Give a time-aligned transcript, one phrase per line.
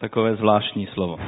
[0.00, 1.18] Takové zvláštní slovo.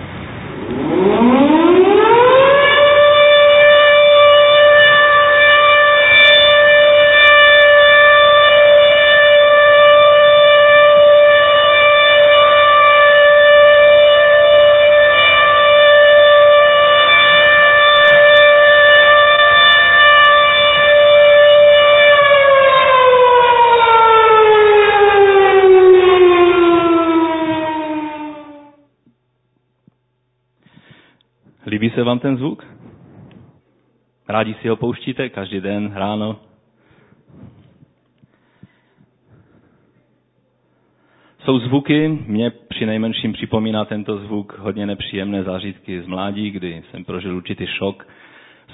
[32.10, 32.66] Vám ten zvuk?
[34.28, 36.36] Rádi si ho pouštíte každý den ráno?
[41.44, 47.04] Jsou zvuky, mě při nejmenším připomíná tento zvuk hodně nepříjemné zážitky z mládí, kdy jsem
[47.04, 48.06] prožil určitý šok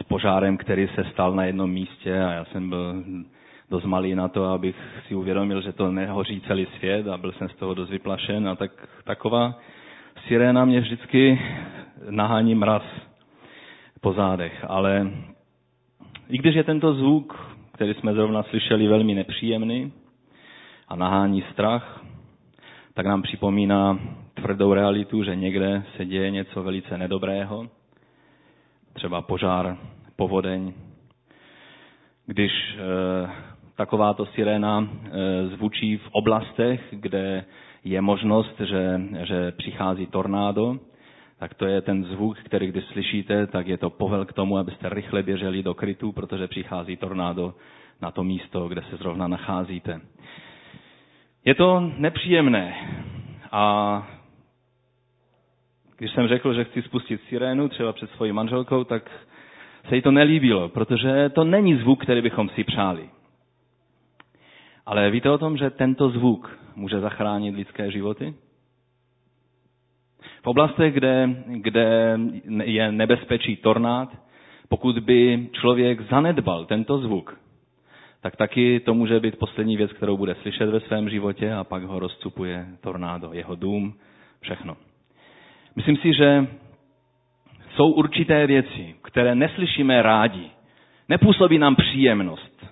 [0.00, 3.04] s požárem, který se stal na jednom místě a já jsem byl
[3.70, 4.76] dost malý na to, abych
[5.08, 8.56] si uvědomil, že to nehoří celý svět a byl jsem z toho dost vyplašen a
[8.56, 8.70] tak,
[9.04, 9.54] taková
[10.28, 11.40] siréna mě vždycky
[12.10, 12.82] nahání mraz
[14.06, 14.64] po zádech.
[14.68, 15.10] Ale
[16.28, 19.92] i když je tento zvuk, který jsme zrovna slyšeli, velmi nepříjemný
[20.88, 22.04] a nahání strach,
[22.94, 23.98] tak nám připomíná
[24.34, 27.66] tvrdou realitu, že někde se děje něco velice nedobrého,
[28.92, 29.76] třeba požár,
[30.16, 30.72] povodeň.
[32.26, 32.78] Když e,
[33.76, 37.44] takováto siréna e, zvučí v oblastech, kde
[37.84, 40.78] je možnost, že, že přichází tornádo,
[41.38, 44.88] tak to je ten zvuk, který když slyšíte, tak je to povel k tomu, abyste
[44.88, 47.54] rychle běželi do krytu, protože přichází tornádo
[48.02, 50.00] na to místo, kde se zrovna nacházíte.
[51.44, 52.74] Je to nepříjemné
[53.52, 54.06] a
[55.98, 59.10] když jsem řekl, že chci spustit sirénu třeba před svojí manželkou, tak
[59.88, 63.08] se jí to nelíbilo, protože to není zvuk, který bychom si přáli.
[64.86, 68.34] Ale víte o tom, že tento zvuk může zachránit lidské životy?
[70.46, 72.18] V oblastech, kde, kde
[72.64, 74.08] je nebezpečí tornád,
[74.68, 77.38] pokud by člověk zanedbal tento zvuk,
[78.20, 81.82] tak taky to může být poslední věc, kterou bude slyšet ve svém životě a pak
[81.82, 83.94] ho rozcupuje tornádo, jeho dům,
[84.40, 84.76] všechno.
[85.76, 86.46] Myslím si, že
[87.74, 90.50] jsou určité věci, které neslyšíme rádi.
[91.08, 92.66] Nepůsobí nám příjemnost.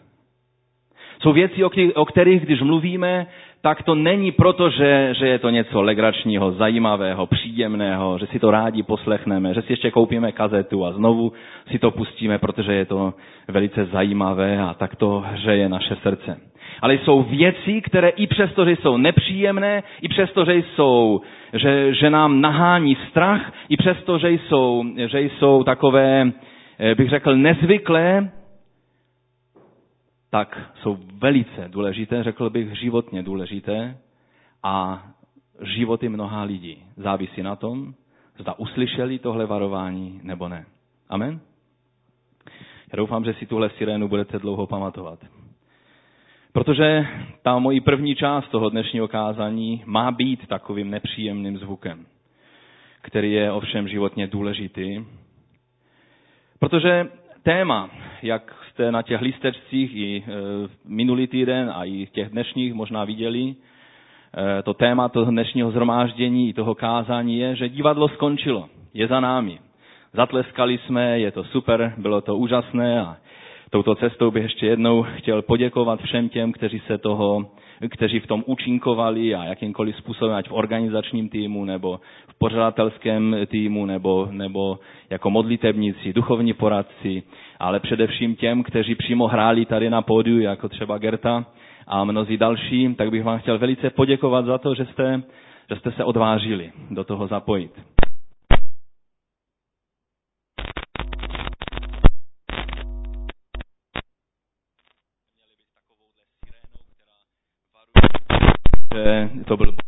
[1.22, 1.64] Jsou věci,
[1.94, 3.26] o kterých, když mluvíme,
[3.64, 8.50] tak to není proto, že, že je to něco legračního, zajímavého, příjemného, že si to
[8.50, 11.32] rádi poslechneme, že si ještě koupíme kazetu a znovu
[11.70, 13.14] si to pustíme, protože je to
[13.48, 16.36] velice zajímavé a tak to hřeje naše srdce.
[16.82, 21.20] Ale jsou věci, které i přesto, že jsou nepříjemné, i přesto, že jsou,
[21.52, 26.30] že, že nám nahání strach, i přesto, že jsou, že jsou takové,
[26.80, 28.28] eh, bych řekl, nezvyklé,
[30.34, 33.98] tak jsou velice důležité, řekl bych životně důležité
[34.62, 35.02] a
[35.60, 37.94] životy mnoha lidí závisí na tom,
[38.38, 40.66] zda uslyšeli tohle varování nebo ne.
[41.08, 41.40] Amen?
[42.92, 45.18] Já doufám, že si tuhle sirénu budete dlouho pamatovat.
[46.52, 47.06] Protože
[47.42, 52.06] ta mojí první část toho dnešního kázání má být takovým nepříjemným zvukem,
[53.02, 55.04] který je ovšem životně důležitý.
[56.58, 57.08] Protože
[57.42, 57.90] téma,
[58.22, 60.30] jak jste na těch listečcích i e,
[60.84, 63.54] minulý týden a i těch dnešních možná viděli,
[64.58, 69.20] e, to téma toho dnešního zhromáždění i toho kázání je, že divadlo skončilo, je za
[69.20, 69.58] námi.
[70.12, 73.16] Zatleskali jsme, je to super, bylo to úžasné a
[73.74, 77.46] touto cestou bych ještě jednou chtěl poděkovat všem těm, kteří se toho,
[77.90, 83.86] kteří v tom účinkovali a jakýmkoliv způsobem, ať v organizačním týmu nebo v pořadatelském týmu
[83.86, 84.78] nebo, nebo
[85.10, 87.22] jako modlitebníci, duchovní poradci,
[87.60, 91.44] ale především těm, kteří přímo hráli tady na pódiu, jako třeba Gerta
[91.86, 95.22] a mnozí další, tak bych vám chtěl velice poděkovat za to, že jste,
[95.70, 97.70] že jste se odvážili do toho zapojit.
[109.46, 109.83] To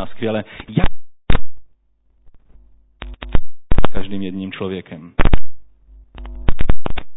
[0.00, 0.86] a skvěle, jak
[3.92, 5.12] každým jedním člověkem,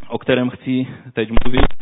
[0.09, 1.72] o kterém chci teď mluvit,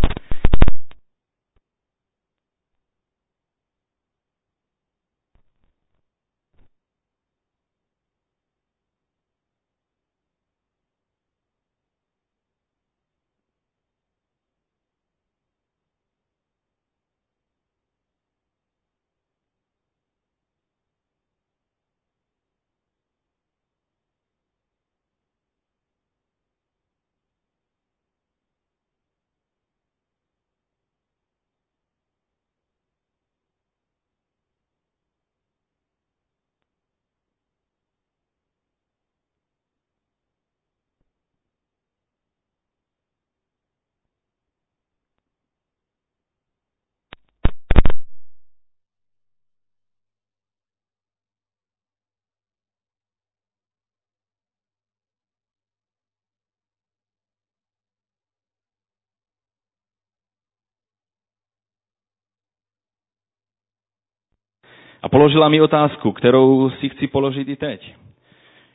[65.01, 67.95] A položila mi otázku, kterou si chci položit i teď.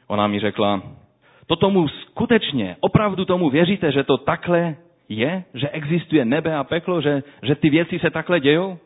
[0.06, 0.82] Ona mi řekla,
[1.46, 4.76] to tomu skutečně, opravdu tomu věříte, že to takhle
[5.08, 5.44] je?
[5.54, 7.00] Že existuje nebe a peklo?
[7.00, 8.78] Že, že ty věci se takhle dějou?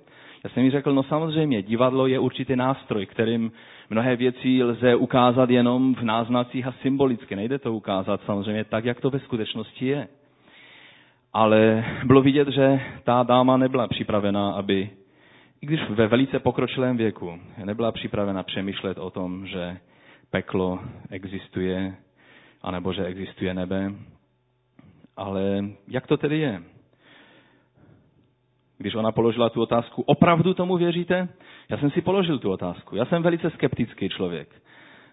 [0.45, 3.53] Já jsem mi řekl, no samozřejmě, divadlo je určitý nástroj, kterým
[3.91, 7.37] mnohé věci lze ukázat jenom v náznacích a symbolicky.
[7.37, 10.09] Nejde to ukázat samozřejmě tak, jak to ve skutečnosti je.
[11.33, 14.91] Ale bylo vidět, že ta dáma nebyla připravená, aby
[15.63, 19.77] i když ve velice pokročilém věku nebyla připravena přemýšlet o tom, že
[20.31, 20.79] peklo
[21.11, 21.95] existuje,
[22.63, 23.93] anebo že existuje nebe.
[25.17, 26.63] Ale jak to tedy je?
[28.79, 31.29] Když ona položila tu otázku, opravdu tomu věříte?
[31.69, 32.97] Já jsem si položil tu otázku.
[32.97, 34.63] Já jsem velice skeptický člověk.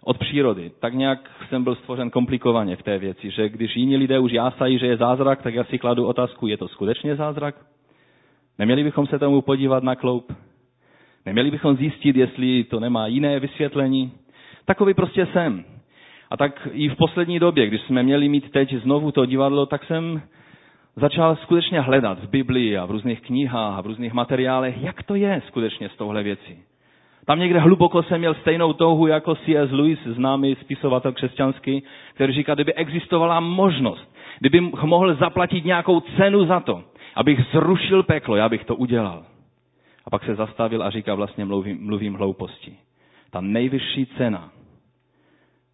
[0.03, 0.71] Od přírody.
[0.79, 4.79] Tak nějak jsem byl stvořen komplikovaně v té věci, že když jiní lidé už jásají,
[4.79, 7.55] že je zázrak, tak já si kladu otázku, je to skutečně zázrak?
[8.59, 10.33] Neměli bychom se tomu podívat na kloup?
[11.25, 14.11] Neměli bychom zjistit, jestli to nemá jiné vysvětlení?
[14.65, 15.63] Takový prostě jsem.
[16.29, 19.85] A tak i v poslední době, když jsme měli mít teď znovu to divadlo, tak
[19.85, 20.21] jsem
[20.95, 25.15] začal skutečně hledat v Biblii a v různých knihách a v různých materiálech, jak to
[25.15, 26.57] je skutečně s touhle věcí.
[27.25, 29.71] Tam někde hluboko jsem měl stejnou touhu jako C.S.
[29.71, 31.83] Lewis, známý spisovatel křesťanský,
[32.13, 36.83] který říká, kdyby existovala možnost, kdyby mohl zaplatit nějakou cenu za to,
[37.17, 39.25] abych zrušil peklo, já bych to udělal.
[40.05, 42.77] A pak se zastavil a říká, vlastně mluvím, mluvím hlouposti.
[43.29, 44.49] Ta nejvyšší cena,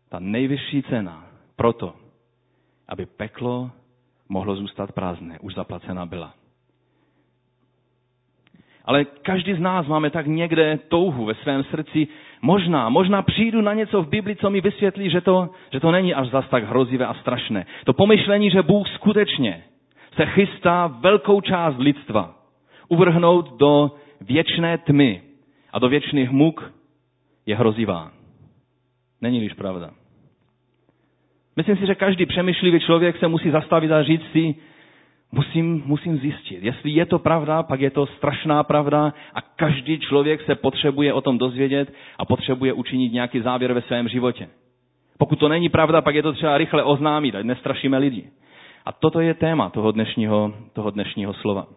[0.10, 1.94] ta nejvyšší cena proto,
[2.88, 3.72] aby peklo
[4.30, 6.34] mohlo zůstat prázdné, už zaplacena byla.
[8.86, 12.08] Ale každý z nás máme tak někde touhu ve svém srdci.
[12.42, 16.14] Možná, možná přijdu na něco v Bibli, co mi vysvětlí, že to, že to není
[16.14, 17.66] až zas tak hrozivé a strašné.
[17.86, 19.64] To pomyšlení, že Bůh skutečně
[20.16, 22.36] se chystá velkou část lidstva
[22.88, 25.22] uvrhnout do věčné tmy
[25.74, 26.74] a do věčných muk
[27.46, 28.12] je hrozivá.
[29.22, 29.90] Není-liž pravda.
[31.56, 34.56] Myslím si, že každý přemýšlivý člověk se musí zastavit a říct si,
[35.32, 36.64] musím, musím zjistit.
[36.64, 41.22] Jestli je to pravda, pak je to strašná pravda a každý člověk se potřebuje o
[41.22, 44.48] tom dozvědět a potřebuje učinit nějaký závěr ve svém životě.
[45.18, 48.30] Pokud to není pravda, pak je to třeba rychle oznámit, ať nestrašíme lidi.
[48.86, 51.68] A toto je téma toho dnešního, toho dnešního slova.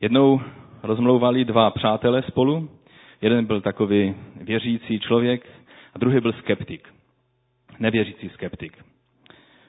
[0.00, 0.40] Jednou
[0.82, 2.70] rozmlouvali dva přátelé spolu.
[3.22, 5.46] Jeden byl takový věřící člověk
[5.94, 6.88] a druhý byl skeptik.
[7.78, 8.84] Nevěřící skeptik.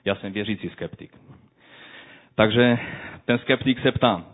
[0.06, 1.12] Já jsem věřící skeptik.
[2.36, 2.78] Takže
[3.26, 4.26] ten skeptik se ptá,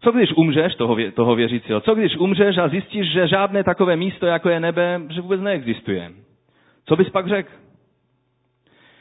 [0.00, 4.26] co když umřeš, toho, toho věřícího, co když umřeš a zjistíš, že žádné takové místo,
[4.26, 6.12] jako je nebe, že vůbec neexistuje?
[6.84, 7.50] Co bys pak řekl?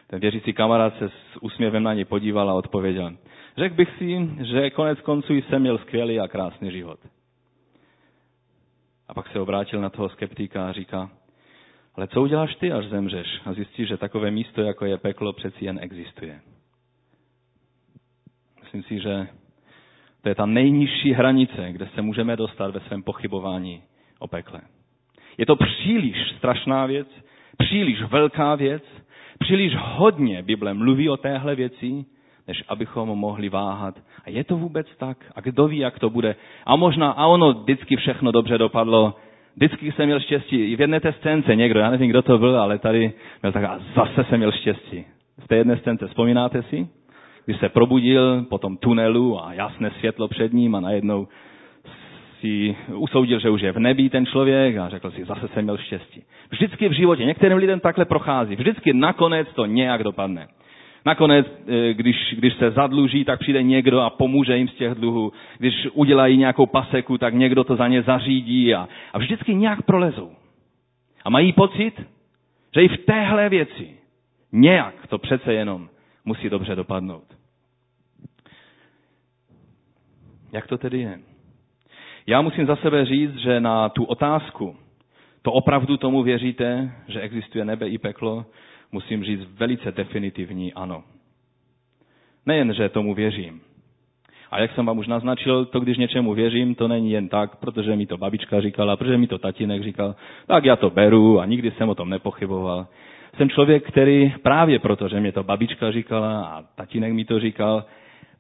[0.08, 3.14] Ten věřící kamarád se s úsměvem na ně podíval a odpověděl,
[3.58, 7.00] Řekl bych si, že konec konců jsem měl skvělý a krásný život.
[9.08, 11.10] A pak se obrátil na toho skeptika a říká,
[11.96, 15.66] ale co uděláš ty, až zemřeš a zjistíš, že takové místo, jako je peklo, přeci
[15.66, 16.42] jen existuje.
[18.62, 19.28] Myslím si, že
[20.22, 23.84] to je ta nejnižší hranice, kde se můžeme dostat ve svém pochybování
[24.20, 24.62] o pekle.
[25.38, 27.08] Je to příliš strašná věc,
[27.58, 28.84] příliš velká věc,
[29.40, 32.06] příliš hodně Bible mluví o téhle věci,
[32.48, 33.96] než abychom mohli váhat.
[34.26, 35.18] A je to vůbec tak?
[35.36, 36.36] A kdo ví, jak to bude?
[36.66, 39.14] A možná, a ono vždycky všechno dobře dopadlo.
[39.56, 40.56] Vždycky jsem měl štěstí.
[40.56, 43.64] I v jedné té scénce někdo, já nevím, kdo to byl, ale tady měl tak
[43.64, 45.06] a zase jsem měl štěstí.
[45.40, 46.88] V té jedné scénce vzpomínáte si?
[47.46, 51.28] Když se probudil po tom tunelu a jasné světlo před ním a najednou
[52.42, 55.78] si usoudil, že už je v nebi ten člověk a řekl si, zase jsem měl
[55.78, 56.24] štěstí.
[56.52, 60.48] Vždycky v životě, některým lidem takhle prochází, vždycky nakonec to nějak dopadne.
[61.06, 65.32] Nakonec, eh, když, když se zadluží, tak přijde někdo a pomůže jim z těch dluhů.
[65.58, 70.32] Když udělají nějakou paseku, tak někdo to za ně zařídí a, a vždycky nějak prolezou.
[71.26, 71.94] A mají pocit,
[72.76, 73.90] že i v téhle věci
[74.52, 75.90] nějak to přece jenom
[76.26, 77.24] musí dobře dopadnout.
[80.52, 81.20] Jak to tedy je?
[82.28, 84.76] Já musím za sebe říct, že na tu otázku,
[85.42, 88.46] to opravdu tomu věříte, že existuje nebe i peklo,
[88.92, 91.04] musím říct velice definitivní ano.
[92.46, 93.62] Nejen, že tomu věřím.
[94.52, 97.96] A jak jsem vám už naznačil, to když něčemu věřím, to není jen tak, protože
[97.96, 100.16] mi to babička říkala, protože mi to tatínek říkal,
[100.48, 102.88] tak já to beru a nikdy jsem o tom nepochyboval.
[103.38, 107.86] Jsem člověk, který právě proto, že mě to babička říkala a tatínek mi to říkal,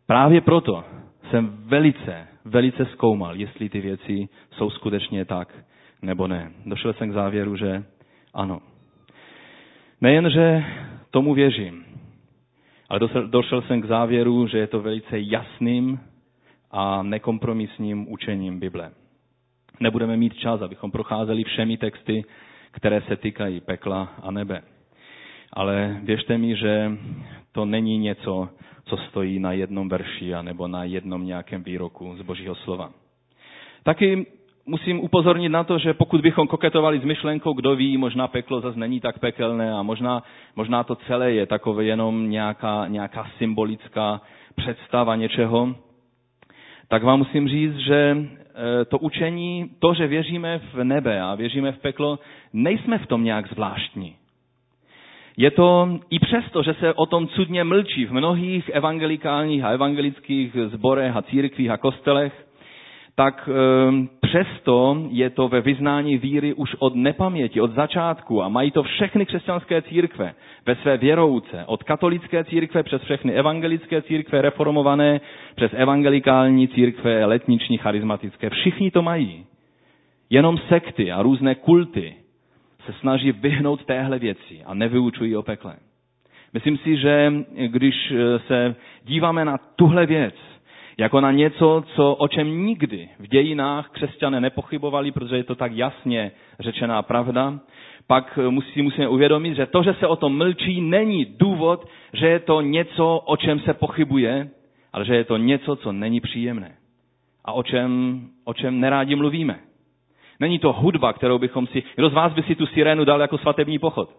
[0.08, 0.84] právě proto
[1.29, 5.53] jsem velice, velice zkoumal, jestli ty věci jsou skutečně tak
[6.01, 6.51] nebo ne.
[6.65, 7.84] Došel jsem k závěru, že
[8.34, 8.62] ano.
[10.01, 10.63] Nejen, že
[11.12, 11.86] tomu věřím,
[12.89, 16.00] ale došel jsem k závěru, že je to velice jasným
[16.72, 18.91] a nekompromisním učením Bible.
[19.79, 22.24] Nebudeme mít čas, abychom procházeli všemi texty,
[22.72, 24.62] které se týkají pekla a nebe.
[25.54, 26.92] Ale věřte mi, že
[27.52, 28.50] to není něco,
[28.86, 32.90] co stojí na jednom verši nebo na jednom nějakém výroku z Božího slova.
[33.84, 34.25] Taky
[34.66, 38.80] musím upozornit na to, že pokud bychom koketovali s myšlenkou, kdo ví, možná peklo zase
[38.80, 40.24] není tak pekelné a možná,
[40.56, 44.22] možná to celé je takové jenom nějaká, nějaká symbolická
[44.56, 45.75] představa něčeho,
[46.88, 48.18] tak vám musím říct, že
[48.82, 52.20] e, to učení, to, že věříme v nebe a věříme v peklo,
[52.54, 54.16] nejsme v tom nějak zvláštní.
[55.38, 60.56] Je to i přesto, že se o tom cudně mlčí v mnohých evangelikálních a evangelických
[60.68, 62.46] zborech a církvích a kostelech,
[63.15, 63.50] tak
[63.88, 68.84] ehm, přesto je to ve vyznání víry už od nepaměti, od začátku a mají to
[68.84, 70.34] všechny křesťanské církve
[70.65, 75.22] ve své věrouce, od katolické církve přes všechny evangelické církve reformované,
[75.56, 78.50] přes evangelikální církve letniční charismatické.
[78.50, 79.46] Všichni to mají.
[80.30, 82.13] Jenom sekty a různé kulty
[82.86, 85.75] se snaží vyhnout téhle věci a nevyučují o pekle.
[86.54, 87.34] Myslím si, že
[87.68, 88.13] když
[88.48, 90.36] se díváme na tuhle věc,
[90.98, 95.72] jako na něco, co, o čem nikdy v dějinách křesťané nepochybovali, protože je to tak
[95.74, 97.60] jasně řečená pravda,
[98.08, 102.39] pak musí, musíme uvědomit, že to, že se o tom mlčí, není důvod, že je
[102.39, 104.50] to něco, o čem se pochybuje,
[104.94, 106.72] ale že je to něco, co není příjemné
[107.46, 109.60] a o čem, o čem nerádi mluvíme.
[110.39, 111.84] Není to hudba, kterou bychom si...
[111.96, 114.10] Kdo z vás by si tu sirénu dal jako svatební pochod?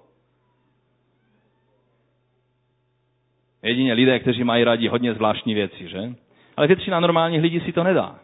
[3.63, 5.99] Jedině lidé, kteří mají rádi hodně zvláštní věci, že?
[6.57, 8.19] Ale většina normálních lidí si to nedá.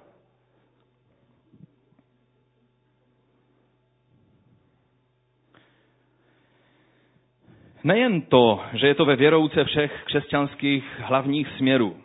[7.85, 12.02] Nejen to, že je to ve věrouce všech křesťanských hlavních směrů,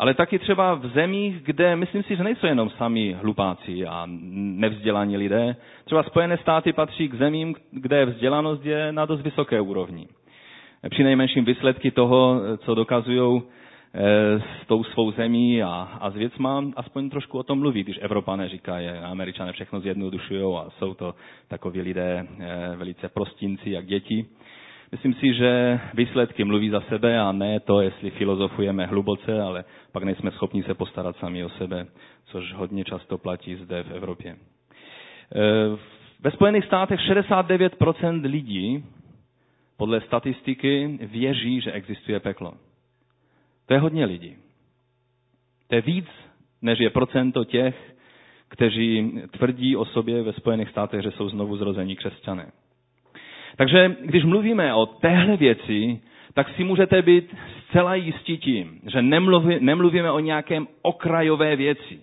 [0.00, 4.04] ale taky třeba v zemích, kde myslím si, že nejsou jenom sami hlupáci a
[4.34, 5.56] nevzdělaní lidé.
[5.84, 10.06] Třeba Spojené státy patří k zemím, kde vzdělanost je na dost vysoké úrovni.
[10.90, 16.64] Při nejmenším výsledky toho, co dokazují eh, s tou svou zemí a, a s věcma,
[16.76, 21.14] aspoň trošku o tom mluví, když Evropané říkají, američané všechno zjednodušují a jsou to
[21.48, 24.26] takoví lidé eh, velice prostinci, jak děti.
[24.92, 30.02] Myslím si, že výsledky mluví za sebe a ne to, jestli filozofujeme hluboce, ale pak
[30.02, 31.86] nejsme schopni se postarat sami o sebe,
[32.24, 34.30] což hodně často platí zde v Evropě.
[34.30, 34.36] E,
[36.20, 38.84] ve Spojených státech 69% lidí
[39.76, 42.52] podle statistiky věří, že existuje peklo.
[43.66, 44.36] To je hodně lidí.
[45.68, 46.06] To je víc,
[46.62, 47.94] než je procento těch,
[48.48, 52.50] kteří tvrdí o sobě ve Spojených státech, že jsou znovu zrození křesťané.
[53.60, 56.00] Takže když mluvíme o téhle věci,
[56.34, 57.36] tak si můžete být
[57.68, 62.00] zcela jistí tím, že nemluví, nemluvíme o nějakém okrajové věci.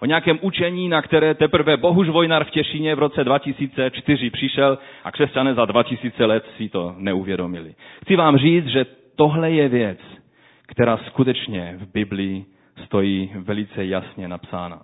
[0.00, 5.10] O nějakém učení, na které teprve Bohuž Vojnar v Těšíně v roce 2004 přišel a
[5.12, 7.74] křesťané za 2000 let si to neuvědomili.
[8.04, 8.86] Chci vám říct, že
[9.16, 9.98] tohle je věc,
[10.66, 12.44] která skutečně v Biblii
[12.84, 14.82] stojí velice jasně napsána.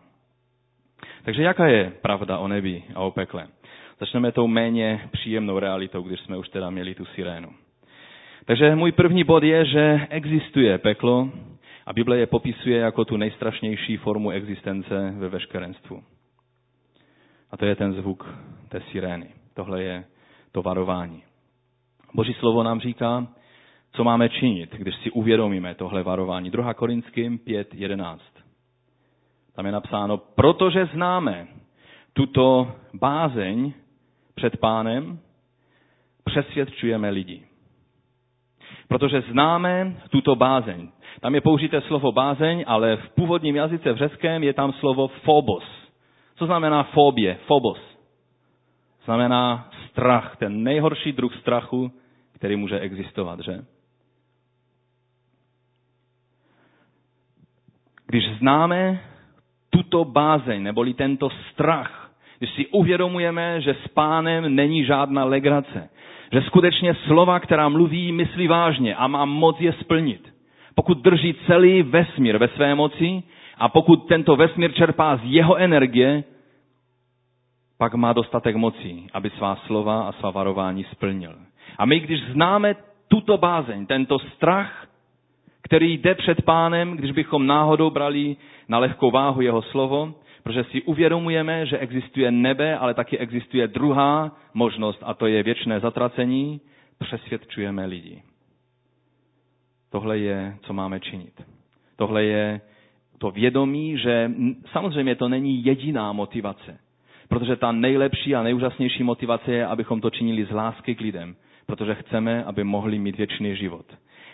[1.25, 3.47] Takže jaká je pravda o nebi a o pekle?
[4.01, 7.49] Začneme tou méně příjemnou realitou, když jsme už teda měli tu sirénu.
[8.45, 11.31] Takže můj první bod je, že existuje peklo
[11.87, 16.03] a Bible je popisuje jako tu nejstrašnější formu existence ve veškerenstvu.
[17.51, 19.29] A to je ten zvuk té sirény.
[19.55, 20.05] Tohle je
[20.53, 21.23] to varování.
[22.15, 23.27] Boží slovo nám říká,
[23.93, 26.51] co máme činit, když si uvědomíme tohle varování.
[26.51, 26.75] 2.
[26.75, 28.19] Korinským 5.11.
[29.55, 31.47] Tam je napsáno, protože známe
[32.13, 33.73] tuto bázeň
[34.35, 35.19] před pánem,
[36.25, 37.43] přesvědčujeme lidi.
[38.88, 40.88] Protože známe tuto bázeň.
[41.21, 45.64] Tam je použité slovo bázeň, ale v původním jazyce v řeckém je tam slovo phobos.
[46.35, 47.38] Co znamená fobie?
[47.47, 47.79] Phobos.
[49.05, 51.93] Znamená strach, ten nejhorší druh strachu,
[52.33, 53.64] který může existovat, že?
[58.07, 59.00] Když známe
[59.71, 62.03] tuto bázeň, neboli tento strach,
[62.45, 65.89] když si uvědomujeme, že s pánem není žádná legrace,
[66.33, 70.35] že skutečně slova, která mluví, myslí vážně a má moc je splnit.
[70.75, 73.23] Pokud drží celý vesmír ve své moci
[73.59, 76.25] a pokud tento vesmír čerpá z jeho energie,
[77.79, 81.35] pak má dostatek moci, aby svá slova a svá varování splnil.
[81.79, 82.75] A my, když známe
[83.09, 84.87] tuto bázeň, tento strach,
[85.63, 88.37] který jde před pánem, když bychom náhodou brali
[88.69, 94.37] na lehkou váhu jeho slovo, protože si uvědomujeme, že existuje nebe, ale taky existuje druhá
[94.55, 96.61] možnost, a to je věčné zatracení,
[96.99, 98.23] přesvědčujeme lidi.
[99.91, 101.33] Tohle je, co máme činit.
[101.97, 102.61] Tohle je
[103.19, 104.31] to vědomí, že
[104.73, 106.79] samozřejmě to není jediná motivace.
[107.29, 111.37] Protože ta nejlepší a nejúžasnější motivace je, abychom to činili z lásky k lidem.
[111.67, 113.87] Protože chceme, aby mohli mít věčný život.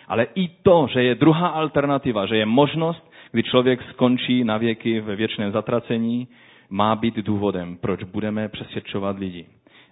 [0.07, 5.01] Ale i to, že je druhá alternativa, že je možnost, kdy člověk skončí na věky
[5.01, 6.27] ve věčném zatracení,
[6.69, 9.45] má být důvodem, proč budeme přesvědčovat lidi,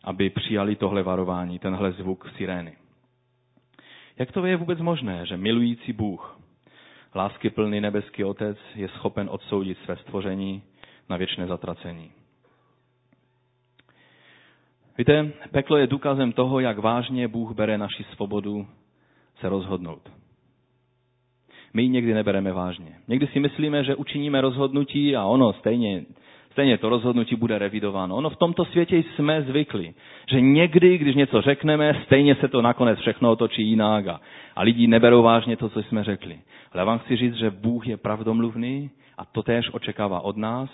[0.04, 2.74] aby přijali tohle varování, tenhle zvuk sirény.
[4.20, 6.40] Jak to je vůbec možné, že milující Bůh,
[7.16, 10.62] lásky plný nebeský Otec, je schopen odsoudit své stvoření
[11.10, 12.12] na věčné zatracení?
[14.98, 18.68] Víte, peklo je důkazem toho, jak vážně Bůh bere naši svobodu
[19.40, 20.12] se rozhodnout.
[21.74, 22.94] My ji někdy nebereme vážně.
[23.08, 26.04] Někdy si myslíme, že učiníme rozhodnutí a ono stejně,
[26.52, 28.16] stejně to rozhodnutí bude revidováno.
[28.16, 29.94] Ono v tomto světě jsme zvykli,
[30.32, 34.22] že někdy, když něco řekneme, stejně se to nakonec všechno otočí jinak a,
[34.56, 36.40] a lidi neberou vážně to, co jsme řekli.
[36.74, 40.70] Ale vám chci říct, že Bůh je pravdomluvný a to též očekává od nás.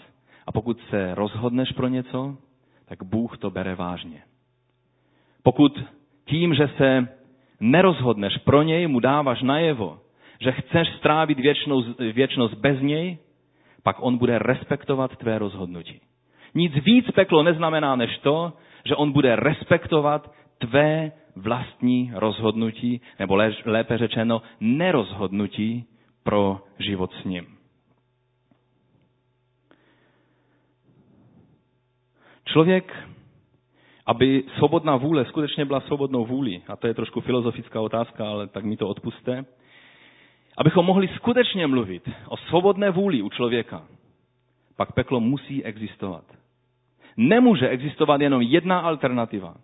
[0.47, 2.37] A pokud se rozhodneš pro něco,
[2.85, 4.21] tak Bůh to bere vážně.
[5.43, 5.83] Pokud
[6.25, 7.07] tím, že se
[7.59, 9.99] nerozhodneš pro něj, mu dáváš najevo,
[10.45, 13.17] že chceš strávit věčnost, věčnost bez něj,
[13.83, 15.99] pak on bude respektovat tvé rozhodnutí.
[16.55, 18.53] Nic víc peklo neznamená než to,
[18.85, 25.85] že on bude respektovat tvé vlastní rozhodnutí, nebo lépe řečeno nerozhodnutí
[26.23, 27.45] pro život s ním.
[32.45, 32.93] Člověk,
[34.05, 38.63] aby svobodná vůle skutečně byla svobodnou vůli, a to je trošku filozofická otázka, ale tak
[38.65, 39.45] mi to odpuste,
[40.57, 43.81] abychom mohli skutečně mluvit o svobodné vůli u člověka,
[44.77, 46.23] pak peklo musí existovat.
[47.17, 49.55] Nemůže existovat jenom jedna alternativa.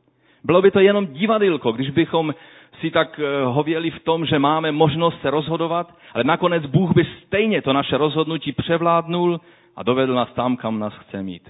[0.44, 2.34] Bylo by to jenom divadilko, když bychom
[2.80, 7.08] si tak eh, hověli v tom, že máme možnost se rozhodovat, ale nakonec Bůh by
[7.26, 9.40] stejně to naše rozhodnutí převládnul
[9.76, 11.50] a dovedl nás tam, kam nás chce mít.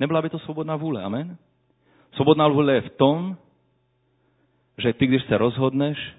[0.00, 1.36] Nebyla by to svobodná vůle, amen?
[2.12, 3.36] Svobodná vůle je v tom,
[4.78, 6.14] že ty, když se rozhodneš,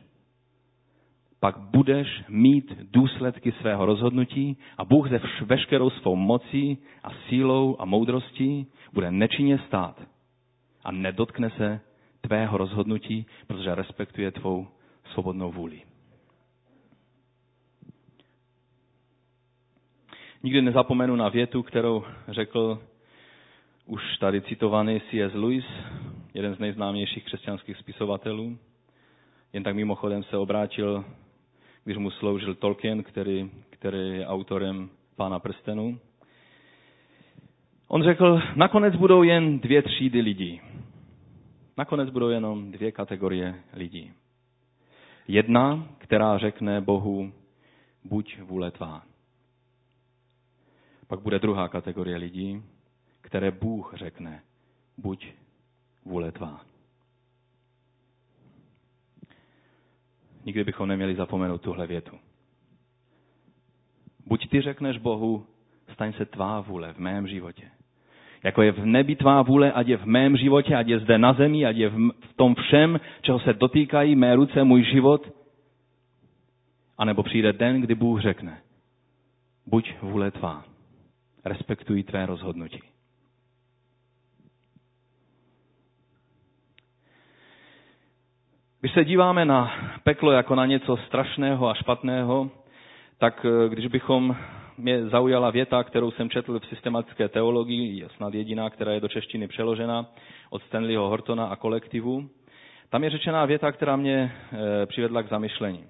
[1.44, 7.86] pak budeš mít důsledky svého rozhodnutí a Bůh ze veškerou svou mocí a sílou a
[7.86, 10.02] moudrostí bude nečinně stát
[10.84, 11.80] a nedotkne se
[12.22, 14.68] tvého rozhodnutí, protože respektuje tvou
[15.14, 15.82] svobodnou vůli.
[20.44, 22.82] Nikdy nezapomenu na větu, kterou řekl
[23.86, 25.34] už tady citovaný C.S.
[25.34, 25.66] Lewis,
[26.34, 28.58] jeden z nejznámějších křesťanských spisovatelů.
[29.54, 31.06] Jen tak mimochodem se obrátil
[31.84, 36.00] když mu sloužil Tolkien, který, který je autorem Pána prstenů.
[37.88, 40.62] On řekl, nakonec budou jen dvě třídy lidí.
[41.78, 44.12] Nakonec budou jenom dvě kategorie lidí.
[45.28, 47.34] Jedna, která řekne Bohu,
[48.04, 49.04] buď vůle tvá.
[51.08, 52.64] Pak bude druhá kategorie lidí,
[53.22, 54.42] které Bůh řekne,
[54.98, 55.28] buď
[56.06, 56.62] vůle tvá.
[60.46, 62.20] Nikdy bychom neměli zapomenout tuhle větu.
[64.26, 65.46] Buď ty řekneš Bohu,
[65.94, 67.64] staň se tvá vůle v mém životě.
[68.44, 71.34] Jako je v nebi tvá vůle, ať je v mém životě, ať je zde na
[71.34, 75.32] zemi, ať je v tom všem, čeho se dotýkají mé ruce, můj život.
[76.98, 78.62] A nebo přijde den, kdy Bůh řekne,
[79.66, 80.66] buď vůle tvá,
[81.46, 82.82] respektuj tvé rozhodnutí.
[88.80, 89.72] Když se díváme na
[90.04, 92.50] peklo jako na něco strašného a špatného,
[93.18, 94.36] tak eh, když bychom
[94.78, 99.08] mě zaujala věta, kterou jsem četl v systematické teologii, je snad jediná, která je do
[99.08, 100.06] češtiny přeložena,
[100.50, 102.30] od Stanleyho Hortona a kolektivu.
[102.90, 105.84] Tam je řečená věta, která mě e, přivedla k zamyšlení.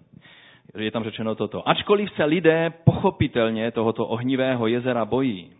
[0.78, 1.69] Je tam řečeno toto.
[1.69, 5.52] Ačkoliv se lidé pochopitelně tohoto ohnivého jezera bojí,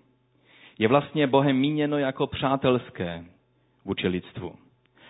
[0.80, 3.24] je vlastně Bohem míněno jako přátelské
[3.86, 4.56] vůči lidstvu.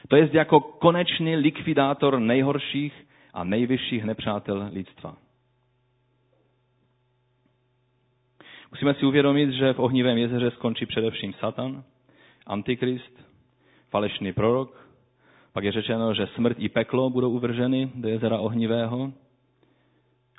[0.08, 2.94] To je jako konečný likvidátor nejhorších
[3.34, 5.18] a nejvyšších nepřátel lidstva.
[8.72, 11.84] Musíme si uvědomit, že v ohnivém jezeře skončí především Satan,
[12.48, 13.30] Antikrist,
[13.90, 14.88] falešný prorok,
[15.54, 19.14] pak je řečeno, že smrt i peklo budou uvrženy do jezera ohnivého.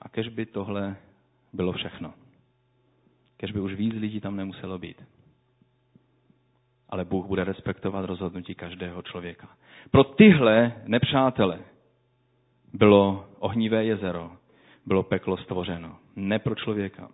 [0.02, 0.96] A kež by tohle
[1.52, 2.14] bylo všechno.
[3.36, 5.02] Kež by už víc lidí tam nemuselo být.
[6.88, 9.48] Ale Bůh bude respektovat rozhodnutí každého člověka.
[9.90, 11.60] Pro tyhle nepřátele
[12.74, 14.30] bylo ohnivé jezero,
[14.86, 15.96] bylo peklo stvořeno.
[16.16, 17.08] Ne pro člověka.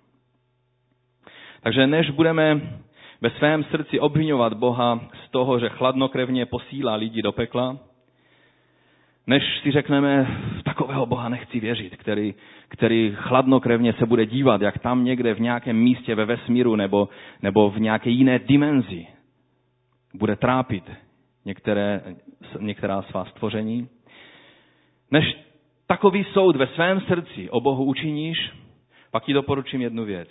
[1.62, 2.60] Takže než budeme
[3.20, 7.78] ve svém srdci obvinovat Boha z toho, že chladnokrevně posílá lidi do pekla,
[9.26, 10.26] než si řekneme,
[10.58, 12.34] v takového Boha nechci věřit, který,
[12.68, 17.08] který chladnokrevně se bude dívat, jak tam někde v nějakém místě ve vesmíru nebo,
[17.42, 19.06] nebo v nějaké jiné dimenzi
[20.14, 20.90] bude trápit
[21.44, 22.00] některé,
[22.60, 23.88] některá svá stvoření.
[25.10, 25.49] Než
[25.90, 28.50] takový soud ve svém srdci o Bohu učiníš,
[29.10, 30.28] pak ti doporučím jednu věc.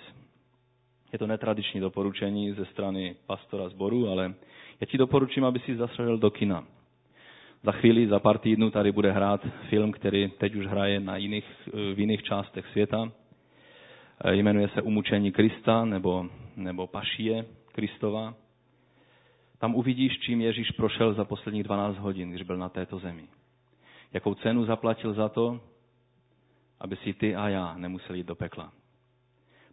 [1.13, 4.33] Je to netradiční doporučení ze strany pastora zboru, ale
[4.81, 6.63] já ti doporučím, aby si zašel do kina.
[7.63, 11.45] Za chvíli, za pár týdnů tady bude hrát film, který teď už hraje na jiných,
[11.95, 13.11] v jiných částech světa.
[14.31, 18.33] Jmenuje se Umučení Krista nebo, nebo Pašie Kristova.
[19.57, 23.23] Tam uvidíš, čím Ježíš prošel za posledních 12 hodin, když byl na této zemi.
[24.13, 25.61] Jakou cenu zaplatil za to,
[26.79, 28.71] aby si ty a já nemuseli jít do pekla.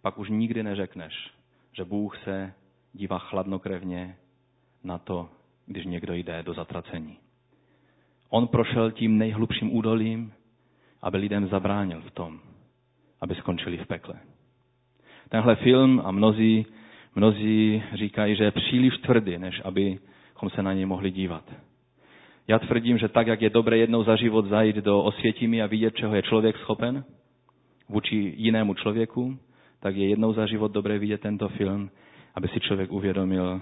[0.02, 1.30] Pak už nikdy neřekneš,
[1.72, 2.52] že Bůh se
[2.92, 4.16] dívá chladnokrevně
[4.84, 5.28] na to,
[5.66, 7.18] když někdo jde do zatracení.
[8.28, 10.32] On prošel tím nejhlubším údolím,
[11.02, 12.40] aby lidem zabránil v tom,
[13.20, 14.14] aby skončili v pekle.
[15.28, 16.66] Tenhle film a mnozí,
[17.14, 21.52] mnozí říkají, že je příliš tvrdý, než abychom se na něj mohli dívat.
[22.48, 25.94] Já tvrdím, že tak, jak je dobré jednou za život zajít do osvětimi a vidět,
[25.96, 27.04] čeho je člověk schopen
[27.88, 29.38] vůči jinému člověku,
[29.80, 31.90] tak je jednou za život dobré vidět tento film,
[32.34, 33.60] aby si člověk uvědomil,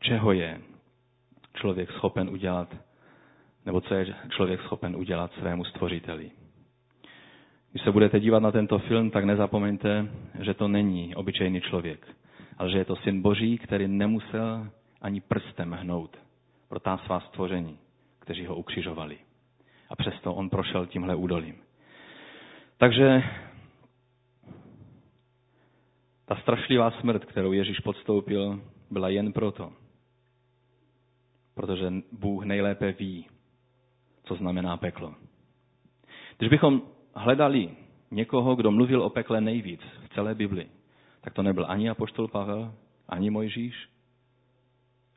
[0.00, 0.60] čeho je
[1.54, 2.76] člověk schopen udělat
[3.66, 6.30] nebo co je člověk schopen udělat svému stvořiteli.
[7.70, 10.08] Když se budete dívat na tento film, tak nezapomeňte,
[10.40, 12.06] že to není obyčejný člověk,
[12.58, 14.66] ale že je to syn Boží, který nemusel
[15.02, 16.16] ani prstem hnout
[16.68, 17.78] pro ta svá stvoření,
[18.22, 19.18] kteří ho ukřižovali.
[19.88, 21.56] A přesto on prošel tímhle údolím.
[22.78, 23.22] Takže
[26.24, 29.72] ta strašlivá smrt, kterou Ježíš podstoupil, byla jen proto,
[31.54, 33.26] protože Bůh nejlépe ví,
[34.24, 35.14] co znamená peklo.
[36.38, 36.82] Když bychom
[37.14, 37.70] hledali
[38.10, 40.66] někoho, kdo mluvil o pekle nejvíc v celé Bibli,
[41.20, 42.74] tak to nebyl ani apoštol Pavel,
[43.08, 43.88] ani Mojžíš,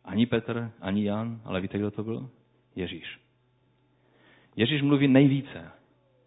[0.03, 2.29] ani Petr, ani Jan, ale víte, kdo to byl?
[2.75, 3.19] Ježíš.
[4.55, 5.71] Ježíš mluví nejvíce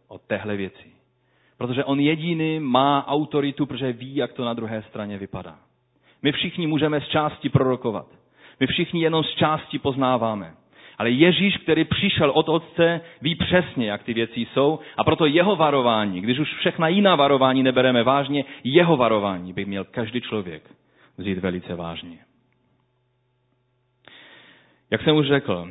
[0.09, 0.93] o téhle věci.
[1.59, 5.59] Protože on jediný má autoritu, protože ví, jak to na druhé straně vypadá.
[6.23, 8.07] My všichni můžeme z části prorokovat.
[8.61, 10.55] My všichni jenom z části poznáváme.
[10.99, 15.57] Ale Ježíš, který přišel od Otce, ví přesně, jak ty věci jsou a proto jeho
[15.57, 20.63] varování, když už všechna jiná varování nebereme vážně, jeho varování by měl každý člověk
[21.19, 22.19] vzít velice vážně.
[24.91, 25.69] Jak jsem už řekl,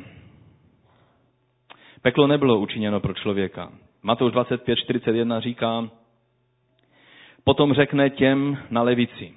[2.02, 3.72] peklo nebylo učiněno pro člověka.
[4.02, 5.90] Matouš 25.41 říká,
[7.44, 9.32] potom řekne těm na levici,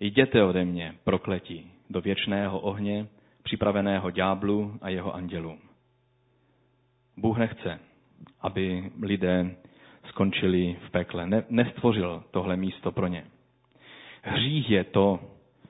[0.00, 3.06] jděte ode mě, prokletí, do věčného ohně,
[3.42, 5.58] připraveného ďáblu a jeho andělům.
[7.16, 7.80] Bůh nechce,
[8.40, 9.56] aby lidé
[10.08, 11.26] skončili v pekle.
[11.26, 13.24] Ne, nestvořil tohle místo pro ně.
[14.22, 15.20] Hřích je to,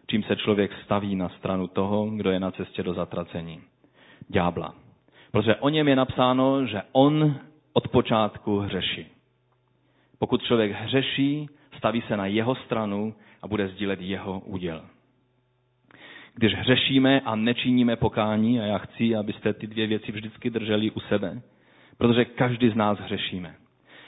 [0.07, 3.61] čím se člověk staví na stranu toho, kdo je na cestě do zatracení.
[4.29, 4.75] Ďábla.
[5.31, 7.37] Protože o něm je napsáno, že on
[7.73, 9.07] od počátku hřeší.
[10.19, 14.83] Pokud člověk hřeší, staví se na jeho stranu a bude sdílet jeho úděl
[16.35, 21.01] když hřešíme a nečiníme pokání, a já chci, abyste ty dvě věci vždycky drželi u
[21.01, 21.41] sebe,
[21.99, 23.55] protože každý z nás hřešíme.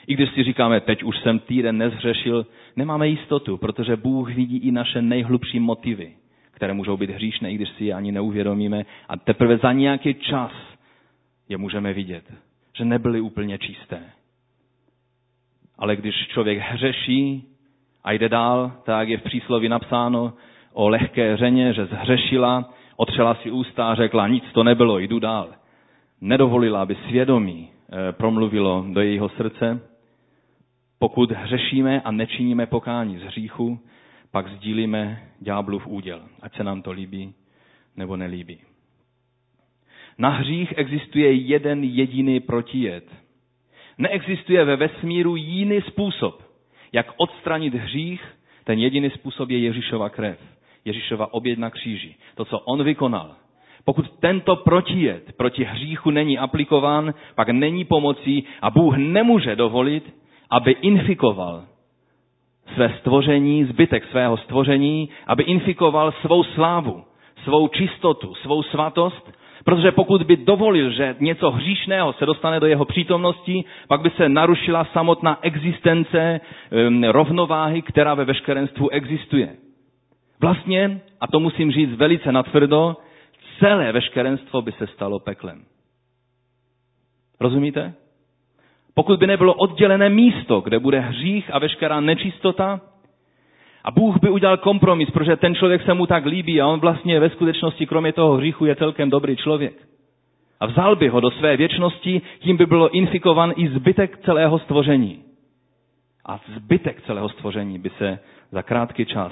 [0.07, 4.71] I když si říkáme, teď už jsem týden nezhřešil, nemáme jistotu, protože Bůh vidí i
[4.71, 6.13] naše nejhlubší motivy,
[6.51, 8.85] které můžou být hříšné, i když si je ani neuvědomíme.
[9.09, 10.51] A teprve za nějaký čas
[11.49, 12.23] je můžeme vidět,
[12.77, 13.99] že nebyly úplně čisté.
[15.77, 17.49] Ale když člověk hřeší
[18.03, 20.33] A jde dál, tak je v přísloví napsáno
[20.73, 25.49] o lehké řeně, že zhřešila, otřela si ústa a řekla, nic to nebylo, jdu dál.
[26.21, 29.79] Nedovolila, aby svědomí eh, promluvilo do jejího srdce.
[30.99, 33.79] Pokud hřešíme a nečiníme pokání z hříchu,
[34.31, 37.33] pak sdílíme ďáblův úděl, ať se nám to líbí
[37.95, 38.72] nebo nelíbí.
[40.17, 43.03] Na hřích existuje jeden jediný protijed.
[43.97, 46.43] Neexistuje ve vesmíru jiný způsob,
[46.93, 48.23] jak odstranit hřích,
[48.63, 50.39] ten jediný způsob je Ježíšova krev.
[50.85, 52.15] Ježíšova oběd na kříži.
[52.35, 53.35] To, co on vykonal.
[53.85, 60.13] Pokud tento protijed proti hříchu není aplikován, pak není pomocí a Bůh nemůže dovolit,
[60.49, 61.63] aby infikoval
[62.73, 67.03] své stvoření, zbytek svého stvoření, aby infikoval svou slávu,
[67.43, 69.31] svou čistotu, svou svatost,
[69.63, 74.29] protože pokud by dovolil, že něco hříšného se dostane do jeho přítomnosti, pak by se
[74.29, 76.39] narušila samotná existence
[77.11, 79.49] rovnováhy, která ve veškerenstvu existuje.
[80.41, 82.97] Vlastně, a to musím říct velice natvrdo,
[83.59, 85.63] celé veškerenstvo by se stalo peklem.
[87.39, 87.93] Rozumíte?
[88.93, 92.81] Pokud by nebylo oddělené místo, kde bude hřích a veškerá nečistota,
[93.83, 97.19] a Bůh by udělal kompromis, protože ten člověk se mu tak líbí a on vlastně
[97.19, 99.73] ve skutečnosti kromě toho hříchu je celkem dobrý člověk.
[100.59, 105.23] A vzal by ho do své věčnosti, tím by bylo infikovan i zbytek celého stvoření.
[106.25, 108.19] A zbytek celého stvoření by se
[108.51, 109.31] za krátký čas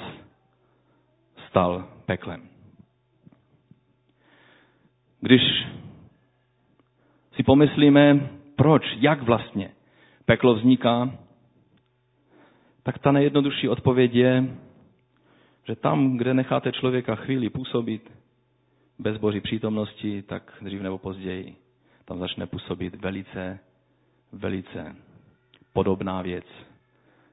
[1.49, 2.41] stal peklem.
[5.21, 5.41] Když
[7.35, 9.69] si pomyslíme, proč, jak vlastně
[10.25, 11.09] peklo vzniká,
[12.83, 14.57] tak ta nejjednodušší odpověď je,
[15.67, 18.11] že tam, kde necháte člověka chvíli působit
[18.99, 21.55] bez boží přítomnosti, tak dřív nebo později
[22.11, 23.59] tam začne působit velice,
[24.31, 24.95] velice
[25.73, 26.45] podobná věc,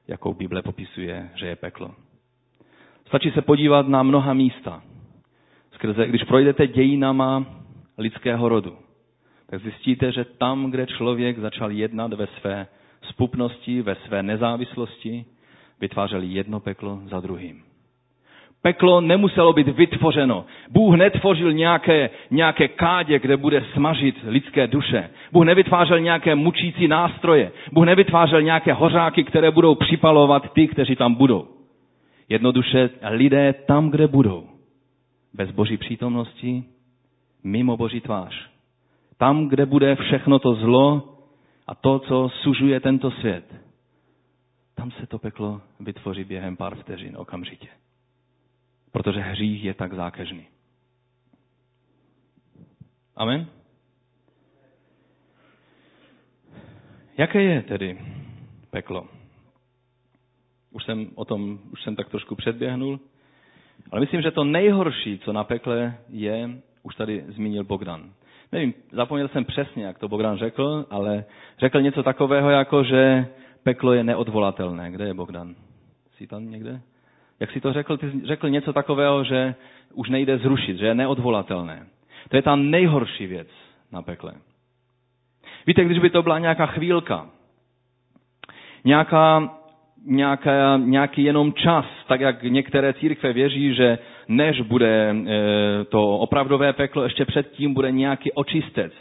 [0.07, 1.95] jakou Bible popisuje, že je peklo.
[3.07, 4.83] Stačí se podívat na mnoha místa.
[5.71, 7.45] Skrze, když projdete dějinama
[7.97, 8.77] lidského rodu,
[9.49, 12.67] tak zjistíte, že tam, kde člověk začal jednat ve své
[13.01, 15.25] spupnosti, ve své nezávislosti,
[15.81, 17.63] vytvářeli jedno peklo za druhým.
[18.61, 20.45] Peklo nemuselo být vytvořeno.
[20.71, 25.09] Bůh netvořil nějaké, nějaké kádě, kde bude smažit lidské duše.
[25.31, 27.51] Bůh nevytvářel nějaké mučící nástroje.
[27.71, 31.47] Bůh nevytvářel nějaké hořáky, které budou připalovat ty, kteří tam budou.
[32.29, 34.43] Jednoduše lidé tam, kde budou.
[35.33, 36.63] Bez boží přítomnosti,
[37.43, 38.49] mimo boží tvář.
[39.17, 41.03] Tam, kde bude všechno to zlo
[41.67, 43.68] a to, co sužuje tento svět,
[44.79, 47.67] tam se to peklo vytvoří během pár vteřin okamžitě.
[48.91, 50.47] Protože hřích je tak zákežný.
[53.15, 53.47] Amen?
[57.17, 57.97] Jaké je tedy
[58.71, 59.07] peklo?
[60.71, 62.99] Už jsem o tom, už jsem tak trošku předběhnul.
[63.91, 66.49] Ale myslím, že to nejhorší, co na pekle je,
[66.83, 68.13] už tady zmínil Bogdan.
[68.51, 71.25] Nevím, zapomněl jsem přesně, jak to Bogdan řekl, ale
[71.59, 73.27] řekl něco takového, jako že
[73.63, 74.91] peklo je neodvolatelné.
[74.91, 75.55] Kde je Bogdan?
[76.17, 76.81] Jsi tam někde?
[77.39, 77.97] Jak si to řekl?
[77.97, 79.55] Ty řekl něco takového, že
[79.93, 81.87] už nejde zrušit, že je neodvolatelné.
[82.29, 83.47] To je ta nejhorší věc
[83.91, 84.33] na pekle.
[85.67, 87.29] Víte, když by to byla nějaká chvílka,
[88.85, 89.49] nějaká,
[90.05, 96.73] nějaká, nějaký jenom čas, tak jak některé církve věří, že než bude e, to opravdové
[96.73, 98.93] peklo, ještě předtím bude nějaký očistec,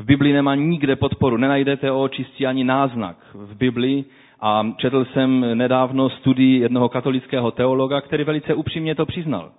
[0.00, 4.04] v Biblii nemá nikde podporu, nenajdete o očistí ani náznak v Biblii.
[4.40, 9.52] A četl jsem nedávno studii jednoho katolického teologa, který velice upřímně to přiznal.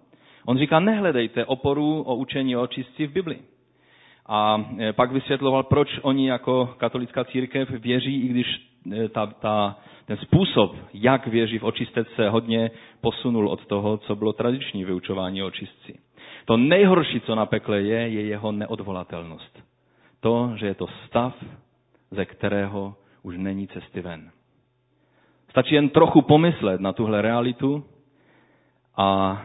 [0.46, 3.42] On říká, nehledejte oporu o učení o očistí v Biblii.
[4.26, 8.48] A e, pak vysvětloval, proč oni jako katolická církev věří, i když
[8.92, 9.76] e, ta, ta,
[10.06, 15.44] ten způsob, jak věří v očistec, se hodně posunul od toho, co bylo tradiční vyučování
[15.44, 15.94] o očistci.
[16.46, 19.71] To nejhorší, co na pekle je, je jeho neodvolatelnost
[20.22, 21.34] to, že je to stav,
[22.12, 24.32] ze kterého už není cesty ven.
[25.50, 27.84] Stačí jen trochu pomyslet na tuhle realitu
[28.98, 29.42] a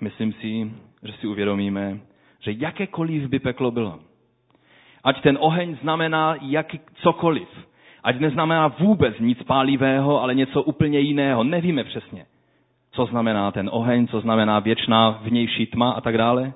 [0.00, 1.98] myslím si, že si uvědomíme,
[2.40, 3.98] že jakékoliv by peklo bylo,
[5.04, 7.48] ať ten oheň znamená jak, cokoliv,
[8.02, 12.26] ať neznamená vůbec nic pálivého, ale něco úplně jiného, nevíme přesně,
[12.90, 16.52] co znamená ten oheň, co znamená věčná vnější tma a tak dále,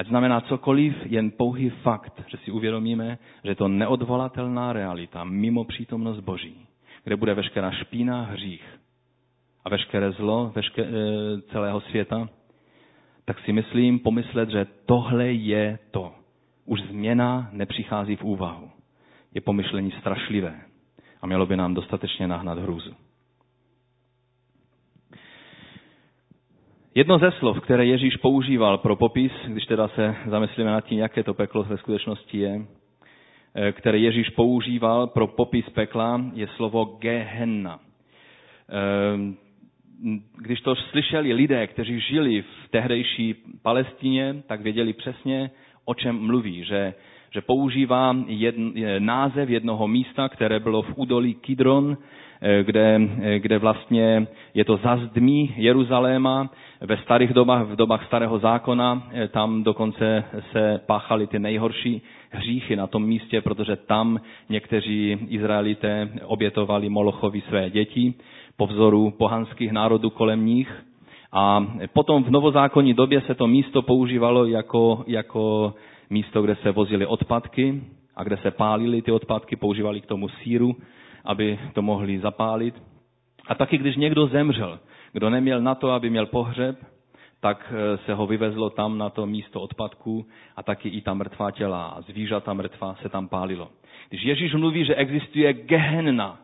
[0.00, 5.64] Ať znamená cokoliv, jen pouhý fakt, že si uvědomíme, že je to neodvolatelná realita mimo
[5.64, 6.66] přítomnost Boží,
[7.04, 8.64] kde bude veškerá špína, hřích
[9.64, 10.88] a veškeré zlo veške, e,
[11.52, 12.28] celého světa,
[13.24, 16.12] tak si myslím pomyslet, že tohle je to.
[16.64, 18.70] Už změna nepřichází v úvahu.
[19.34, 20.60] Je pomyšlení strašlivé
[21.22, 22.94] a mělo by nám dostatečně nahnat hrůzu.
[26.94, 31.22] Jedno ze slov, které Ježíš používal pro popis, když teda se zamyslíme nad tím, jaké
[31.22, 32.60] to peklo ve skutečnosti je,
[33.54, 37.78] eh, které Ježíš používal pro popis pekla, je slovo Gehenna.
[38.68, 39.36] Ehm,
[40.38, 45.50] když to slyšeli lidé, kteří žili v tehdejší Palestině, tak věděli přesně,
[45.84, 46.94] o čem mluví, že,
[47.30, 51.96] že používá jedn, název jednoho místa, které bylo v údolí Kidron,
[52.40, 56.50] eh, kde, eh, kde vlastně je to zazdmí Jeruzaléma.
[56.80, 62.76] Ve starých dobách, v dobách starého zákona, eh, tam dokonce se páchaly ty nejhorší hříchy
[62.76, 68.14] na tom místě, protože tam někteří Izraelité obětovali Molochovi své děti
[68.56, 70.84] po vzoru pohanských národů kolem nich.
[71.32, 75.74] A potom v novozákonní době se to místo používalo jako, jako
[76.10, 77.82] místo, kde se vozily odpadky
[78.16, 80.76] a kde se pálily ty odpadky, používali k tomu síru,
[81.24, 82.74] aby to mohli zapálit.
[83.48, 84.78] A taky, když někdo zemřel,
[85.12, 86.76] kdo neměl na to, aby měl pohřeb,
[87.40, 91.50] tak eh, se ho vyvezlo tam na to místo odpadků a taky i ta mrtvá
[91.50, 93.68] těla a zvířata mrtvá se tam pálilo.
[94.08, 96.38] Když Ježíš mluví, že existuje gehenna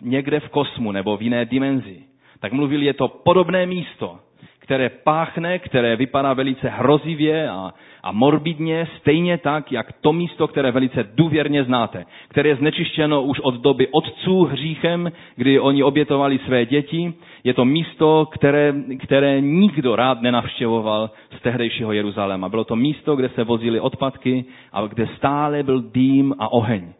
[0.00, 2.02] někde v kosmu nebo v jiné dimenzi,
[2.40, 4.18] tak mluvil, je to podobné místo,
[4.62, 7.72] které páchne, které vypadá velice hrozivě a,
[8.02, 13.40] a morbidně, stejně tak, jak to místo, které velice důvěrně znáte, které je znečištěno už
[13.40, 17.12] od doby otců hříchem, kdy oni obětovali své děti.
[17.44, 22.48] Je to místo, které, které nikdo rád nenavštěvoval z tehdejšího Jeruzaléma.
[22.48, 26.92] Bylo to místo, kde se vozily odpadky a kde stále byl dým a oheň.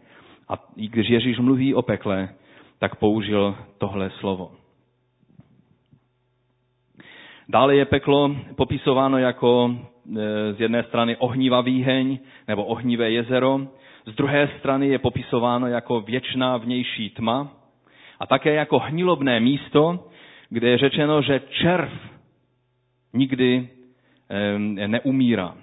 [0.48, 2.28] A když Ježíš mluví o pekle,
[2.78, 4.61] tak použil tohle slovo.
[7.48, 13.60] Dále je peklo popisováno jako e, z jedné strany ohnivá výheň nebo ohnivé jezero,
[14.06, 17.48] z druhé strany je popisováno jako věčná vnější tma
[18.20, 20.08] a také jako hnilobné místo,
[20.50, 21.90] kde je řečeno, že červ
[23.14, 23.68] nikdy
[24.86, 25.54] neumírá.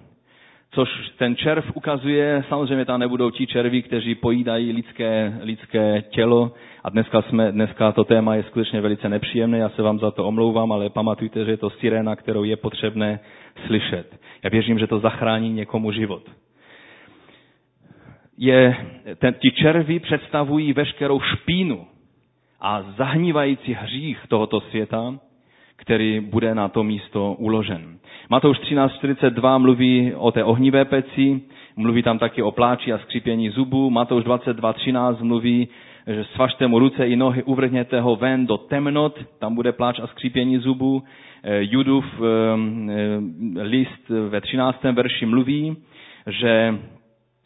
[0.72, 6.52] Což ten červ ukazuje, samozřejmě tam nebudou ti červí, kteří pojídají lidské, lidské tělo.
[6.84, 10.26] A dneska, jsme, dneska to téma je skutečně velice nepříjemné, já se vám za to
[10.26, 13.20] omlouvám, ale pamatujte, že je to sirena, kterou je potřebné
[13.68, 14.20] slyšet.
[14.44, 16.24] Já věřím, že to zachrání někomu život.
[18.38, 18.76] Je,
[19.16, 21.88] ten, ti červí představují veškerou špínu
[22.62, 25.14] a zahnívající hřích tohoto světa,
[25.82, 28.00] který bude na to místo uložen.
[28.30, 31.42] Matouš 13.42 mluví o té ohnivé peci,
[31.76, 33.90] mluví tam taky o pláči a skřípění zubů.
[33.90, 35.68] Matouš 22.13 mluví,
[36.08, 40.08] že svažte mu ruce i nohy, uvrhněte ho ven do temnot, tam bude pláč a
[40.08, 41.04] skřípění zubů.
[41.44, 42.26] Eh, Judův eh,
[42.92, 44.84] eh, list ve 13.
[44.84, 45.78] verši mluví,
[46.28, 46.76] že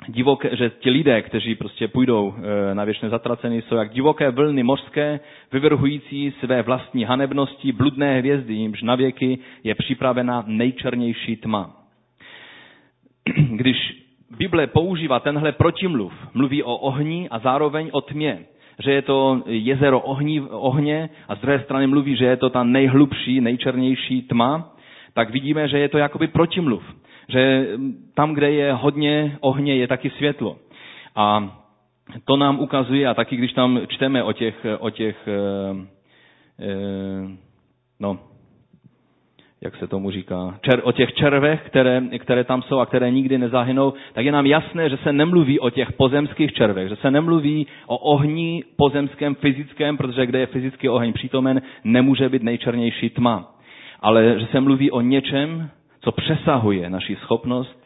[0.07, 2.33] divoké, že ti lidé, kteří prostě půjdou
[2.71, 5.19] e, na věčné zatraceny, jsou jak divoké vlny mořské,
[5.51, 11.75] vyvrhující své vlastní hanebnosti, bludné hvězdy, jimž na věky je připravena nejčernější tma.
[13.49, 14.03] Když
[14.37, 18.39] Bible používá tenhle protimluv, mluví o ohni a zároveň o tmě,
[18.79, 22.63] že je to jezero ohni, ohně a z druhé strany mluví, že je to ta
[22.63, 24.73] nejhlubší, nejčernější tma,
[25.13, 26.83] tak vidíme, že je to jakoby protimluv
[27.29, 27.67] že
[28.13, 30.57] tam, kde je hodně ohně, je taky světlo.
[31.15, 31.57] A
[32.25, 35.88] to nám ukazuje, a taky když tam čteme o těch, o těch eh,
[36.59, 37.38] eh,
[37.99, 38.19] no,
[39.63, 43.38] jak se tomu říká, čer, o těch červech, které, které tam jsou a které nikdy
[43.38, 47.67] nezahynou, tak je nám jasné, že se nemluví o těch pozemských červech, že se nemluví
[47.88, 53.55] o ohni pozemském, fyzickém, protože kde je fyzický oheň přítomen, nemůže být nejčernější tma.
[53.99, 55.69] Ale že se mluví o něčem,
[56.03, 57.83] co přesahuje naši schopnost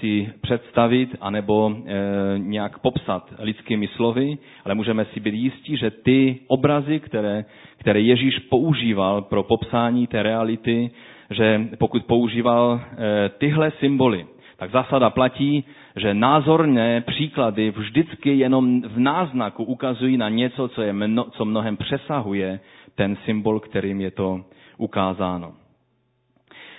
[0.00, 1.94] si představit anebo e,
[2.38, 7.44] nějak popsat lidskými slovy, ale můžeme si být jistí, že ty obrazy, které,
[7.76, 10.90] které Ježíš používal pro popsání té reality,
[11.30, 15.64] že pokud používal e, tyhle symboly, tak zásada platí,
[15.96, 21.76] že názorné příklady vždycky jenom v náznaku ukazují na něco, co, je mno, co mnohem
[21.76, 22.60] přesahuje
[22.94, 24.40] ten symbol, kterým je to
[24.78, 25.63] ukázáno.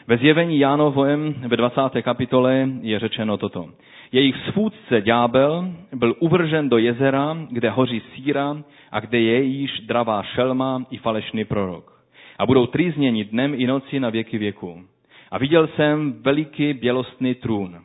[0.07, 1.81] Ve zjevení Jánovém ve 20.
[2.01, 3.69] kapitole je řečeno toto.
[4.11, 8.57] Jejich svůdce ďábel byl uvržen do jezera, kde hoří síra
[8.91, 12.03] a kde je již dravá šelma i falešný prorok.
[12.39, 14.81] A budou trýzněni dnem i noci na věky věku.
[15.31, 17.77] A viděl jsem veliký bělostný trůn.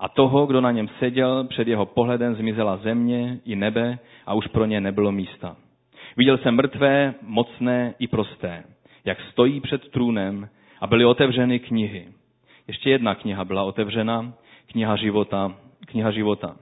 [0.00, 4.46] A toho, kdo na něm seděl, před jeho pohledem zmizela země i nebe a už
[4.46, 5.56] pro ně nebylo místa.
[6.16, 8.64] Viděl jsem mrtvé, mocné i prosté,
[9.04, 10.48] jak stojí před trůnem
[10.80, 12.08] a byly otevřeny knihy.
[12.68, 14.32] Ještě jedna kniha byla otevřena,
[14.72, 15.54] kniha života,
[15.86, 16.56] kniha života.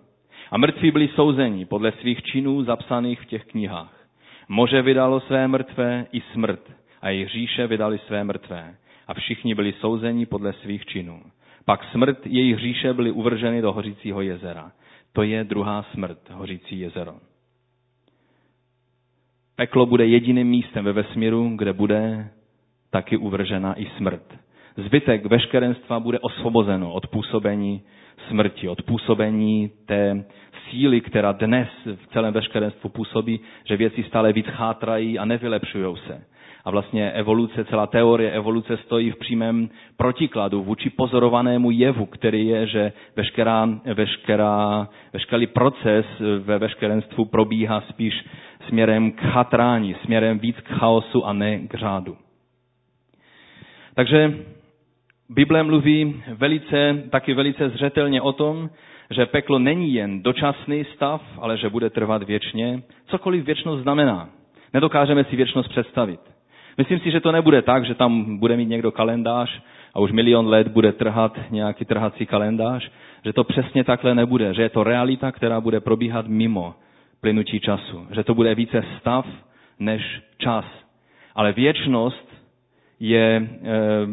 [0.50, 4.06] A mrtví byli souzeni podle svých činů zapsaných v těch knihách.
[4.48, 8.74] Moře vydalo své mrtvé i smrt a jejich říše vydali své mrtvé.
[9.08, 11.22] a všichni byli souzeni podle svých činů.
[11.64, 14.72] Pak smrt jejich hříše byly uvrženy do hořícího jezera.
[15.12, 17.14] To je druhá smrt, hořící jezero.
[19.56, 22.30] Peklo bude jediným místem ve vesmíru, kde bude
[22.96, 24.22] taky uvržena i smrt.
[24.76, 27.82] Zbytek veškerenstva bude osvobozeno od působení
[28.28, 30.24] smrti, od působení té
[30.70, 36.24] síly, která dnes v celém veškerenstvu působí, že věci stále víc chátrají a nevylepšují se.
[36.64, 42.66] A vlastně evoluce, celá teorie evoluce stojí v přímém protikladu vůči pozorovanému jevu, který je,
[42.66, 46.06] že veškerá, veškerá, veškerý proces
[46.38, 48.24] ve veškerenstvu probíhá spíš
[48.68, 52.16] směrem k chatrání, směrem víc k chaosu a ne k řádu.
[53.96, 54.34] Takže
[55.28, 58.70] Bible mluví velice, taky velice zřetelně o tom,
[59.10, 62.82] že peklo není jen dočasný stav, ale že bude trvat věčně.
[63.06, 64.28] Cokoliv věčnost znamená.
[64.74, 66.20] Nedokážeme si věčnost představit.
[66.78, 69.62] Myslím si, že to nebude tak, že tam bude mít někdo kalendář
[69.94, 72.90] a už milion let bude trhat nějaký trhací kalendář,
[73.24, 76.74] že to přesně takhle nebude, že je to realita, která bude probíhat mimo
[77.20, 79.26] plynutí času, že to bude více stav
[79.78, 80.64] než čas.
[81.34, 82.36] Ale věčnost
[83.00, 83.66] je, eh,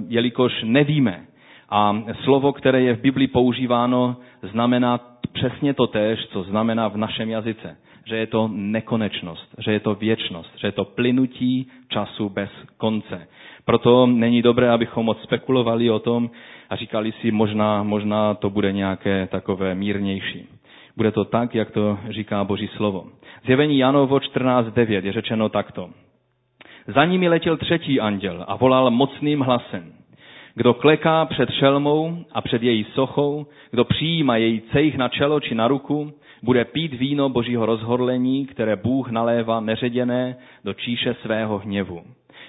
[0.07, 1.25] jelikož nevíme,
[1.69, 4.15] a slovo, které je v Biblii používáno,
[4.51, 4.99] znamená
[5.33, 7.77] přesně to též, co znamená v našem jazyce.
[8.05, 13.27] Že je to nekonečnost, že je to věčnost, že je to plynutí času bez konce.
[13.65, 16.29] Proto není dobré, abychom moc spekulovali o tom
[16.69, 20.47] a říkali si, možná, možná to bude nějaké takové mírnější.
[20.97, 23.05] Bude to tak, jak to říká Boží slovo.
[23.45, 25.89] Zjevení Janovo 14.9 je řečeno takto.
[26.87, 29.93] Za nimi letěl třetí anděl a volal mocným hlasem.
[30.55, 35.55] Kdo kleká před šelmou a před její sochou, kdo přijíma její cejch na čelo či
[35.55, 36.13] na ruku,
[36.43, 42.01] bude pít víno božího rozhorlení, které Bůh nalévá neředěné do číše svého hněvu.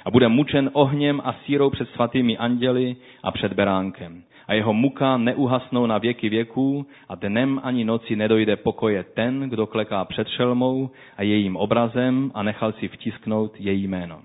[0.04, 4.22] A bude mučen ohněm a sírou před svatými anděli a před beránkem.
[4.48, 9.66] A jeho muka neuhasnou na věky věků a dnem ani noci nedojde pokoje ten, kdo
[9.66, 14.20] kleká před šelmou a jejím obrazem a nechal si vtisknout její jméno.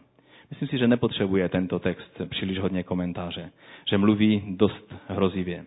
[0.49, 3.49] Myslím si, že nepotřebuje tento text příliš hodně komentáře,
[3.89, 5.65] že mluví dost hrozivě.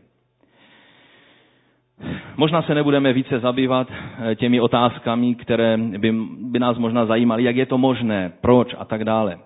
[2.37, 7.57] Možná se nebudeme více zabývat eh, těmi otázkami, které by, by nás možná zajímaly, jak
[7.57, 9.39] je to možné, proč a tak dále.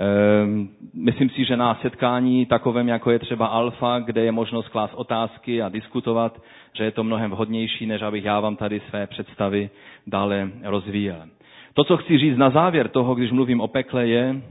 [0.00, 4.94] Ehm, myslím si, že na setkání takovém, jako je třeba Alfa, kde je možnost klást
[4.94, 6.42] otázky a diskutovat,
[6.72, 9.70] že je to mnohem vhodnější, než abych já vám tady své představy
[10.06, 11.26] dále rozvíjel.
[11.74, 14.42] To, co chci říct na závěr toho, když mluvím o pekle, je,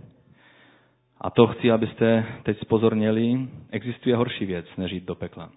[1.22, 5.50] a to chci, abyste teď spozorněli, existuje horší věc, než jít do pekla.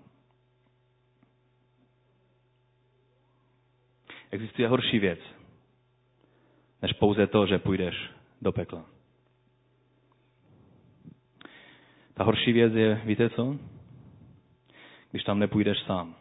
[4.30, 5.18] Existuje horší věc,
[6.82, 8.10] než pouze to, že půjdeš
[8.42, 8.84] do pekla.
[12.20, 13.56] Ta horší věc je, víte co?
[15.10, 16.14] Když tam nepůjdeš sám.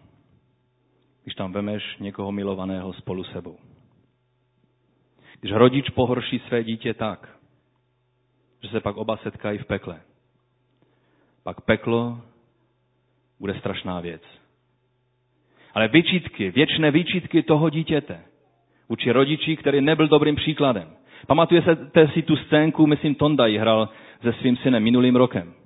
[1.24, 3.58] Když tam vemeš někoho milovaného spolu sebou.
[5.40, 7.38] Když rodič pohorší své dítě tak,
[8.64, 10.02] že se pak oba setkají v pekle.
[11.44, 12.22] Pak peklo
[13.40, 14.22] bude strašná věc.
[15.74, 18.22] Ale vyčítky, věčné vyčítky toho dítěte
[18.90, 20.90] vůči rodiči, který nebyl dobrým příkladem.
[21.28, 23.90] Pamatujete si tu scénku, myslím, Tondaj hrál
[24.22, 25.59] se svým synem minulým rokem.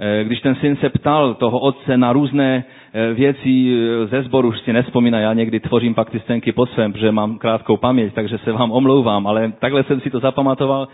[0.00, 4.48] Eh, když ten syn se ptal toho otce na různé eh, věci eh, ze sboru,
[4.48, 8.14] už si nespomíná, já někdy tvořím pak ty scénky po svém, protože mám krátkou paměť,
[8.14, 10.88] takže se vám omlouvám, ale takhle jsem si to zapamatoval,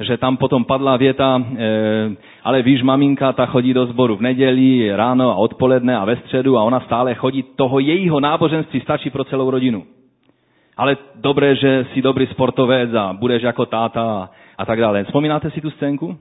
[0.00, 1.42] že tam potom padla věta,
[2.44, 6.58] ale víš, maminka, ta chodí do sboru v neděli, ráno a odpoledne a ve středu
[6.58, 9.82] a ona stále chodí, toho jejího náboženství stačí pro celou rodinu.
[10.76, 15.04] Ale dobré, že jsi dobrý sportovec a budeš jako táta a tak dále.
[15.04, 16.16] Vzpomínáte si tu scénku?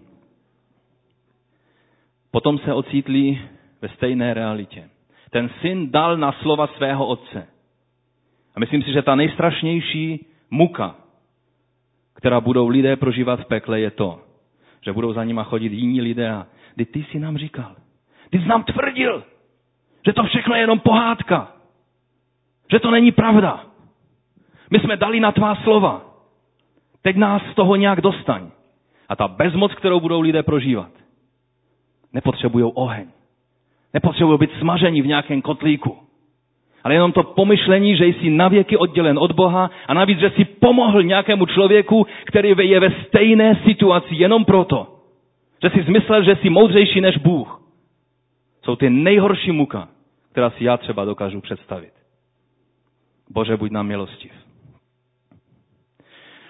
[2.36, 3.39] Potom se ocítli
[3.81, 4.89] ve stejné realitě.
[5.31, 7.47] Ten syn dal na slova svého otce.
[8.55, 10.95] A myslím si, že ta nejstrašnější muka,
[12.15, 14.19] která budou lidé prožívat v pekle, je to,
[14.81, 17.75] že budou za nima chodit jiní lidé a ty, ty jsi nám říkal,
[18.29, 19.23] ty jsi nám tvrdil,
[20.05, 21.51] že to všechno je jenom pohádka,
[22.71, 23.65] že to není pravda.
[24.71, 26.01] My jsme dali na tvá slova.
[27.01, 28.51] Teď nás z toho nějak dostaň.
[29.09, 31.05] A ta bezmoc, kterou budou lidé prožívat,
[32.16, 33.07] Nepotřebují oheň.
[33.93, 35.97] Nepotřebují být smažení v nějakém kotlíku.
[36.84, 41.03] Ale jenom to pomyšlení, že jsi navěky oddělen od Boha a navíc, že jsi pomohl
[41.03, 44.88] nějakému člověku, který je ve stejné situaci jenom proto,
[45.63, 47.61] že jsi zmyslel, že jsi moudřejší než Bůh.
[48.63, 49.88] Jsou ty nejhorší muka,
[50.32, 51.93] která si já třeba dokážu představit.
[53.30, 54.32] Bože, buď nám milostiv.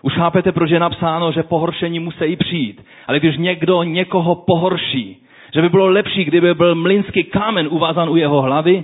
[0.01, 2.85] Už chápete, proč je napsáno, že pohoršení musí přijít.
[3.07, 5.24] Ale když někdo někoho pohorší,
[5.55, 8.83] Že by bylo lepší, kdyby byl mlínský kámen uvázan u jeho hlavy?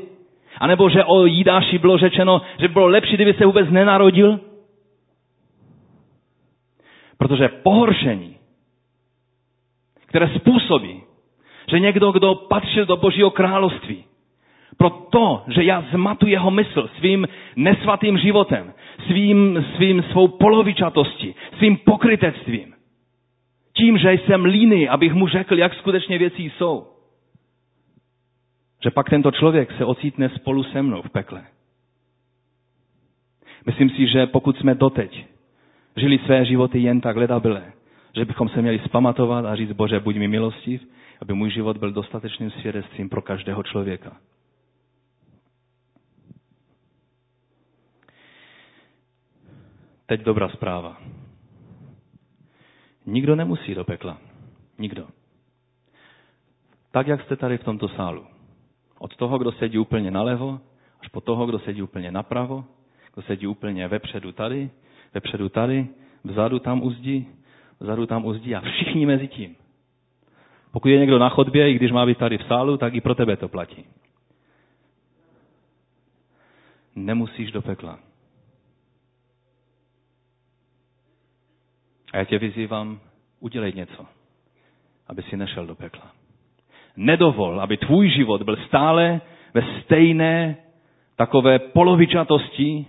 [0.57, 4.39] A nebo že o Jídáši bylo řečeno, že by bylo lepší, kdyby se vůbec nenarodil?
[7.17, 8.36] Protože pohoršení,
[10.05, 11.01] které způsobí,
[11.72, 14.03] že někdo, kdo patřil do Božího království,
[14.78, 18.74] pro to, že já zmatu jeho mysl svým nesvatým životem,
[19.07, 22.74] svým, svým svou polovičatostí, svým pokrytectvím,
[23.82, 26.88] tím, že jsem líný, abych mu řekl, jak skutečně věci jsou,
[28.84, 31.43] že pak tento člověk se ocítne spolu se mnou v pekle.
[33.65, 35.25] Myslím si, že pokud jsme doteď
[35.95, 37.73] žili své životy jen tak ledabile,
[38.15, 40.82] že bychom se měli spamatovat a říct, Bože, buď mi milostiv,
[41.21, 44.17] aby můj život byl dostatečným svědectvím pro každého člověka.
[50.05, 51.20] Teď dobrá zpráva.
[53.12, 54.18] Nikdo nemusí do pekla.
[54.80, 55.07] Nikdo.
[56.91, 58.26] Tak, jak jste tady v tomto sálu.
[58.99, 60.59] Od toho, kdo sedí úplně nalevo,
[61.01, 62.66] až po toho, kdo sedí úplně napravo,
[63.14, 64.70] kdo sedí úplně vepředu tady,
[65.14, 65.88] vepředu tady,
[66.24, 67.28] vzadu tam uzdí,
[67.80, 69.55] vzadu tam uzdí a všichni mezi tím.
[70.72, 73.16] Pokud je někdo na chodbě, i když má být tady v sálu, tak i pro
[73.16, 73.86] tebe to platí.
[76.95, 77.99] Nemusíš do pekla.
[82.14, 82.99] A já tě vyzývám,
[83.39, 84.05] udělej něco,
[85.07, 86.12] aby si nešel do pekla.
[86.95, 89.22] Nedovol, aby tvůj život byl stále
[89.53, 90.55] ve stejné
[91.16, 92.86] takové polovičatosti,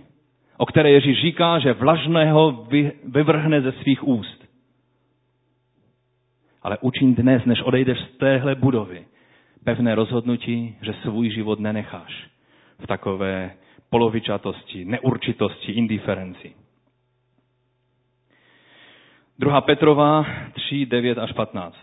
[0.57, 2.67] o které Ježíš říká, že vlažného
[3.03, 4.43] vyvrhne ze svých úst.
[6.61, 9.05] Ale učin dnes, než odejdeš z téhle budovy,
[9.63, 12.27] pevné rozhodnutí, že svůj život nenecháš
[12.79, 13.51] v takové
[13.89, 16.62] polovičatosti, neurčitosti, indiferenci.
[19.43, 19.61] 2.
[19.61, 21.75] Petrova 3, 9 až 15.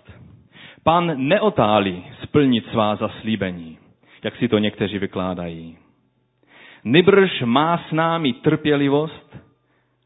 [0.85, 3.79] Pan neotálí splnit svá zaslíbení,
[4.25, 5.77] jak si to někteří vykládají.
[6.85, 9.37] Nybrž má s námi trpělivost,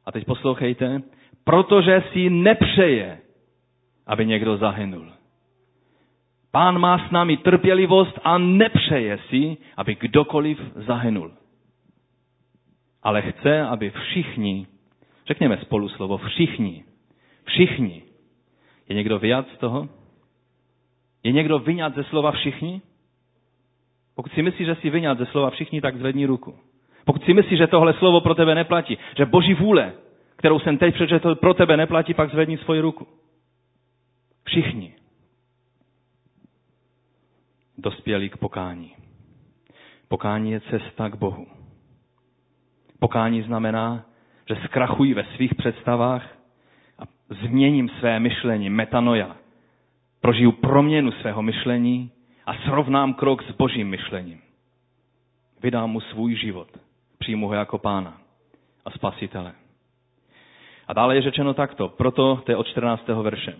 [0.07, 1.03] a teď poslouchejte,
[1.45, 3.19] protože si nepřeje,
[4.07, 5.13] aby někdo zahynul.
[6.51, 11.33] Pán má s námi trpělivost a nepřeje si, aby kdokoliv zahynul.
[13.03, 14.67] Ale chce, aby všichni,
[15.27, 16.85] řekněme spolu slovo všichni,
[17.45, 18.03] Všichni.
[18.89, 19.89] Je někdo vyjad z toho?
[21.23, 22.81] Je někdo vyňat ze slova všichni?
[24.15, 26.59] Pokud si myslíš, že jsi vyňat ze slova všichni, tak zvedni ruku.
[27.05, 29.93] Pokud si myslíš, že tohle slovo pro tebe neplatí, že boží vůle,
[30.37, 33.07] kterou jsem teď přečetl, pro tebe neplatí, pak zvedni svoji ruku.
[34.45, 34.95] Všichni.
[37.79, 38.95] Dospělí k pokání.
[40.09, 41.47] Pokání je cesta k Bohu.
[42.99, 44.05] Pokání znamená,
[44.49, 46.44] že zkrachují ve svých představách
[47.29, 49.37] změním své myšlení, metanoja,
[50.21, 52.11] prožiju proměnu svého myšlení
[52.47, 54.41] a srovnám krok s božím myšlením.
[55.63, 56.69] Vydám mu svůj život,
[57.19, 58.19] přijmu ho jako pána
[58.85, 59.53] a spasitele.
[60.89, 63.09] A dále je řečeno takto, proto to je od 14.
[63.09, 63.55] verše.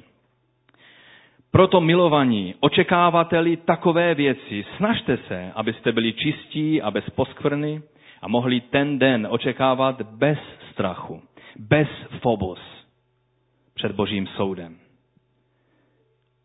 [1.51, 7.83] Proto milovaní, očekávateli takové věci, snažte se, abyste byli čistí a bez poskvrny
[8.23, 10.39] a mohli ten den očekávat bez
[10.73, 11.23] strachu,
[11.59, 11.89] bez
[12.21, 12.84] fobos,
[13.75, 14.77] před božím soudem.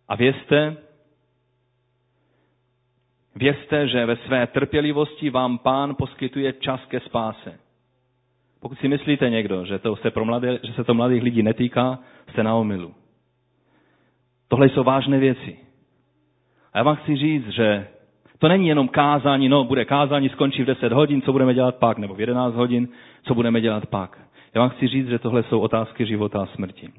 [0.07, 0.77] A vězte,
[3.35, 7.59] vězte, že ve své trpělivosti vám pán poskytuje čas ke spáse.
[8.61, 11.99] Pokud si myslíte někdo, že, to se, pro mladé, že se to mladých lidí netýká,
[12.31, 12.93] jste na omilu.
[14.47, 15.57] Tohle jsou vážné věci.
[16.73, 17.87] A já vám chci říct, že
[18.39, 21.97] to není jenom kázání, no bude kázání, skončí v 10 hodin, co budeme dělat pak,
[21.97, 22.87] nebo v 11 hodin,
[23.23, 24.19] co budeme dělat pak.
[24.55, 26.89] Já vám chci říct, že tohle jsou otázky života a smrti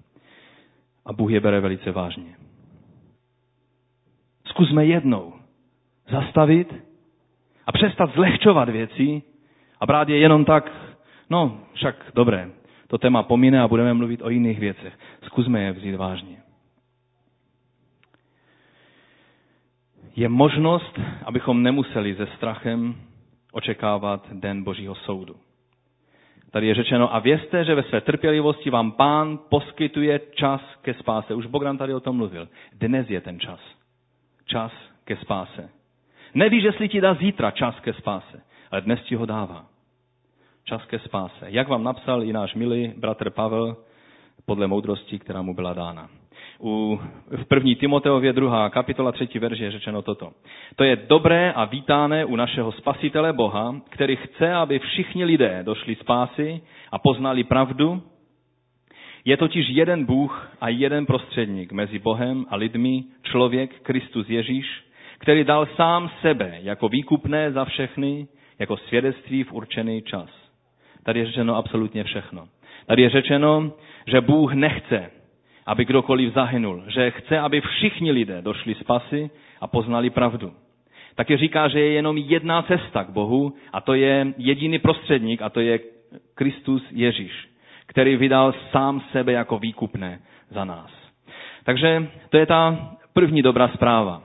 [1.06, 2.36] a Bůh je bere velice vážně.
[4.44, 5.32] Zkusme jednou
[6.10, 6.74] zastavit
[7.66, 9.22] a přestat zlehčovat věci
[9.80, 10.72] a brát je jenom tak,
[11.30, 12.50] no však dobré,
[12.86, 14.98] to téma pomine a budeme mluvit o jiných věcech.
[15.22, 16.36] Zkusme je vzít vážně.
[20.16, 22.94] Je možnost, abychom nemuseli se strachem
[23.52, 25.36] očekávat den Božího soudu.
[26.50, 31.34] Tady je řečeno, a vězte, že ve své trpělivosti vám pán poskytuje čas ke spáse.
[31.34, 32.48] Už Bogdan tady o tom mluvil.
[32.72, 33.60] Dnes je ten čas.
[34.46, 34.72] Čas
[35.04, 35.70] ke spáse.
[36.34, 39.66] Nevíš, jestli ti dá zítra čas ke spáse, ale dnes ti ho dává.
[40.64, 41.46] Čas ke spáse.
[41.46, 43.76] Jak vám napsal i náš milý bratr Pavel
[44.46, 46.19] podle moudrosti, která mu byla dána
[46.62, 47.00] u,
[47.36, 50.30] v první Timoteově druhá kapitola třetí verže je řečeno toto.
[50.76, 55.94] To je dobré a vítáné u našeho spasitele Boha, který chce, aby všichni lidé došli
[55.94, 56.60] spásy
[56.92, 58.02] a poznali pravdu,
[59.24, 64.84] Je totiž jeden Bůh a jeden prostředník mezi Bohem a lidmi, člověk Kristus Ježíš,
[65.18, 68.26] který dal sám sebe jako výkupné za všechny,
[68.58, 70.30] jako svědectví v určený čas.
[71.02, 72.48] Tady je řečeno absolutně všechno.
[72.86, 73.72] Tady je řečeno,
[74.06, 75.10] že Bůh nechce,
[75.70, 80.52] aby kdokoliv zahynul, že chce, aby všichni lidé došli spasy a poznali pravdu.
[81.14, 85.48] Taky říká, že je jenom jedna cesta k Bohu a to je jediný prostředník a
[85.48, 85.78] to je
[86.34, 87.48] Kristus Ježíš,
[87.86, 90.18] který vydal sám sebe jako výkupné
[90.50, 90.90] za nás.
[91.64, 94.22] Takže to je ta první dobrá zpráva,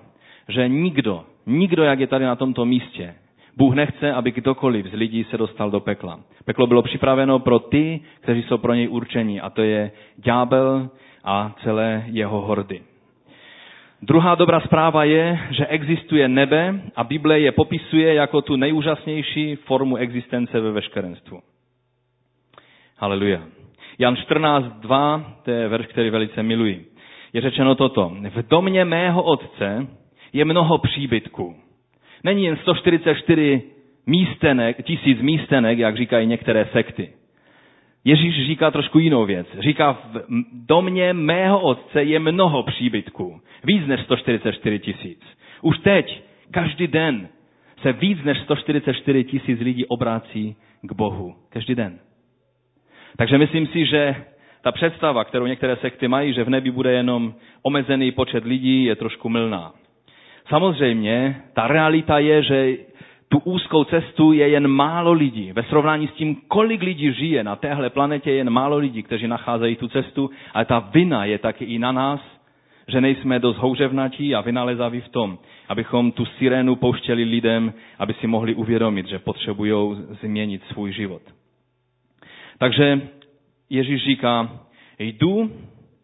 [0.49, 3.15] že nikdo, nikdo, jak je tady na tomto místě,
[3.57, 6.19] Bůh nechce, aby kdokoliv z lidí se dostal do pekla.
[6.45, 10.89] Peklo bylo připraveno pro ty, kteří jsou pro něj určení, a to je ďábel
[11.25, 12.81] a celé jeho hordy.
[14.01, 19.95] Druhá dobrá zpráva je, že existuje nebe a Bible je popisuje jako tu nejúžasnější formu
[19.97, 21.39] existence ve veškerenstvu.
[22.97, 23.41] Haleluja.
[23.99, 26.85] Jan 14.2, to je verš, který velice miluji.
[27.33, 28.09] Je řečeno toto.
[28.29, 29.87] V domě mého otce
[30.33, 31.55] je mnoho příbytků.
[32.23, 33.61] Není jen 144
[34.05, 37.09] místenek, tisíc místenek, jak říkají některé sekty.
[38.05, 39.47] Ježíš říká trošku jinou věc.
[39.59, 43.41] Říká, v domě mého otce je mnoho příbytků.
[43.63, 45.21] Víc než 144 tisíc.
[45.61, 47.27] Už teď, každý den,
[47.81, 51.35] se víc než 144 tisíc lidí obrácí k Bohu.
[51.49, 51.99] Každý den.
[53.17, 54.15] Takže myslím si, že
[54.61, 58.95] ta představa, kterou některé sekty mají, že v nebi bude jenom omezený počet lidí, je
[58.95, 59.73] trošku mylná.
[60.47, 62.77] Samozřejmě, ta realita je, že
[63.29, 65.51] tu úzkou cestu je jen málo lidí.
[65.51, 69.27] Ve srovnání s tím, kolik lidí žije na téhle planetě, je jen málo lidí, kteří
[69.27, 72.19] nacházejí tu cestu, ale ta vina je taky i na nás,
[72.87, 75.37] že nejsme dost houževnatí a vynalezaví v tom,
[75.69, 79.73] abychom tu sirénu pouštěli lidem, aby si mohli uvědomit, že potřebují
[80.21, 81.21] změnit svůj život.
[82.57, 83.01] Takže
[83.69, 84.49] Ježíš říká,
[84.99, 85.51] jdu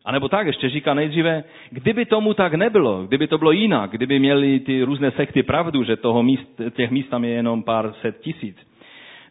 [0.06, 4.20] a nebo tak, ještě říká nejdříve, kdyby tomu tak nebylo, kdyby to bylo jinak, kdyby
[4.20, 8.20] měli ty různé sekty pravdu, že toho míst, těch míst tam je jenom pár set
[8.20, 8.58] tisíc,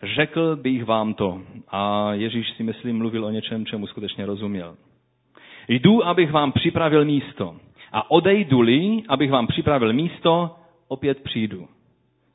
[0.02, 1.40] řekl bych vám to.
[1.68, 4.76] A Ježíš si myslím mluvil o něčem, čemu skutečně rozuměl.
[5.68, 7.56] Jdu, abych vám připravil místo.
[7.92, 10.56] A odejdu-li, abych vám připravil místo,
[10.88, 11.68] opět přijdu.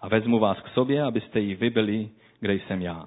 [0.01, 2.09] A vezmu vás k sobě, abyste ji vybili,
[2.39, 3.05] kde jsem já.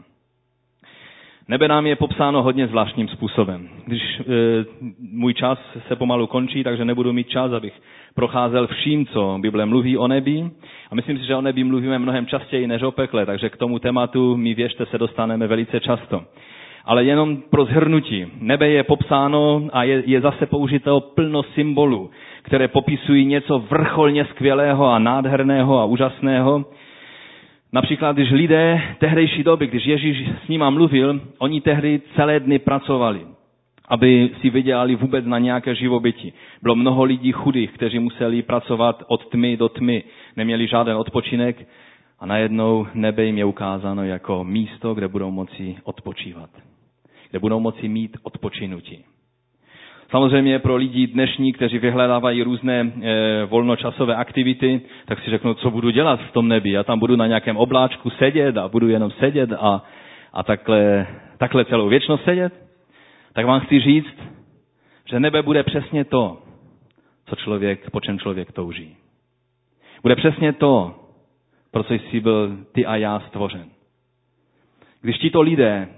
[1.51, 3.69] Nebe nám je popsáno hodně zvláštním způsobem.
[3.87, 4.25] Když e,
[5.13, 7.73] můj čas se pomalu končí, takže nebudu mít čas, abych
[8.15, 10.51] procházel vším, co Bible mluví o nebi.
[10.91, 13.79] A myslím si, že o nebi mluvíme mnohem častěji než o pekle, takže k tomu
[13.79, 16.23] tématu, my věřte, se dostaneme velice často.
[16.85, 18.27] Ale jenom pro zhrnutí.
[18.41, 22.11] Nebe je popsáno a je, je zase použito plno symbolů,
[22.43, 26.65] které popisují něco vrcholně skvělého a nádherného a úžasného,
[27.73, 33.21] Například, když lidé tehdejší doby, když Ježíš s nima mluvil, oni tehdy celé dny pracovali,
[33.89, 36.33] aby si vydělali vůbec na nějaké živobytí.
[36.63, 40.05] Bylo mnoho lidí chudých, kteří museli pracovat od tmy do tmy,
[40.37, 41.69] neměli žádný odpočinek
[42.19, 46.51] a najednou nebe jim je ukázáno jako místo, kde budou moci odpočívat,
[47.31, 49.05] kde budou moci mít odpočinutí.
[50.11, 55.91] Samozřejmě pro lidi dnešní, kteří vyhledávají různé e, volnočasové aktivity, tak si řeknou, co budu
[55.91, 56.71] dělat v tom nebi.
[56.71, 59.85] Já tam budu na nějakém obláčku sedět a budu jenom sedět a,
[60.33, 61.07] a takhle,
[61.39, 62.53] takhle celou věčnost sedět.
[63.33, 64.17] Tak vám chci říct,
[65.11, 66.39] že nebe bude přesně to,
[67.27, 68.97] co člověk, po čem člověk touží.
[70.03, 70.95] Bude přesně to,
[71.71, 73.65] pro co jsi byl ty a já stvořen.
[75.03, 75.89] Když tito lidé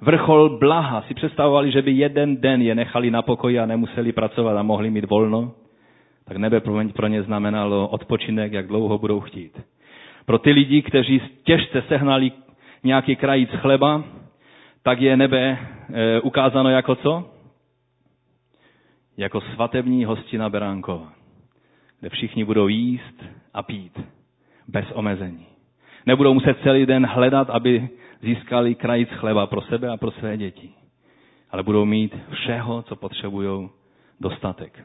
[0.00, 4.56] vrchol blaha si představovali, že by jeden den je nechali na pokoji a nemuseli pracovat
[4.56, 5.52] a mohli mít volno,
[6.24, 6.60] tak nebe
[6.94, 9.60] pro ně znamenalo odpočinek, jak dlouho budou chtít.
[10.26, 12.32] Pro ty lidi, kteří těžce sehnali
[12.84, 14.04] nějaký krajíc chleba,
[14.82, 15.58] tak je nebe
[15.92, 17.30] e, ukázáno jako co?
[19.16, 21.12] Jako svatební hostina Beránkova,
[22.00, 23.24] kde všichni budou jíst
[23.54, 24.00] a pít
[24.68, 25.46] bez omezení.
[26.06, 27.88] Nebudou muset celý den hledat, aby
[28.22, 30.70] získali krajíc chleba pro sebe a pro své děti.
[31.50, 33.68] Ale budou mít všeho, co potřebují,
[34.20, 34.84] dostatek.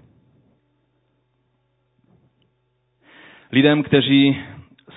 [3.52, 4.38] Lidem, kteří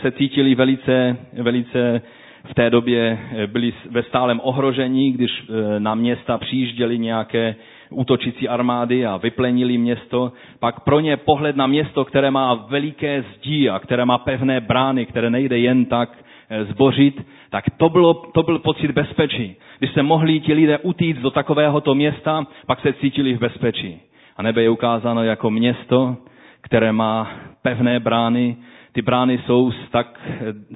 [0.01, 2.03] se cítili velice, velice
[2.51, 7.55] v té době byli ve stálem ohrožení, když e, na města přijížděly nějaké
[7.91, 13.71] útočící armády a vyplenili město, pak pro ně pohled na město, které má veliké zdí
[13.71, 16.19] a které má pevné brány, které nejde jen tak
[16.51, 19.57] Eh, zbořit, tak to, bylo, to byl pocit bezpečí.
[19.79, 24.01] Když se mohli ti lidé utíct do takovéhoto města, pak se cítili v bezpečí.
[24.37, 26.17] A nebe je ukázáno jako město,
[26.61, 27.31] které má
[27.63, 28.57] pevné brány.
[28.93, 30.21] Ty brány jsou z tak,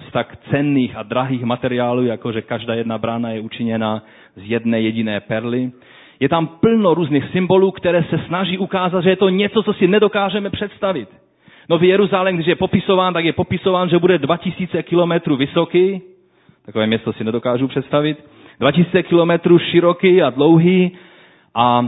[0.09, 4.03] z tak cenných a drahých materiálů, jako že každá jedna brána je učiněna
[4.37, 5.73] z jedné jediné perly.
[6.21, 9.87] Je tam plno různých symbolů, které se snaží ukázat, že je to něco, co si
[9.89, 11.09] nedokážeme představit.
[11.69, 16.03] Nový Jeruzalém, když je popisován, tak je popisován, že bude 2000 kilometrů vysoký.
[16.67, 18.25] Takové město si nedokážu představit.
[18.61, 20.93] 2000 kilometrů široký a dlouhý.
[21.55, 21.85] A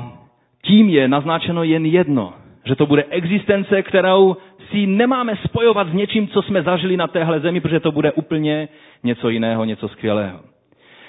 [0.62, 2.33] tím je naznačeno jen jedno,
[2.64, 4.37] že to bude existence, kterou
[4.70, 8.68] si nemáme spojovat s něčím, co jsme zažili na téhle zemi, protože to bude úplně
[9.05, 10.41] něco jiného, něco skvělého.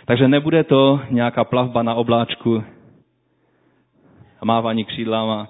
[0.06, 2.64] Takže nebude to nějaká plavba na obláčku
[4.42, 5.48] a mávání křídlama,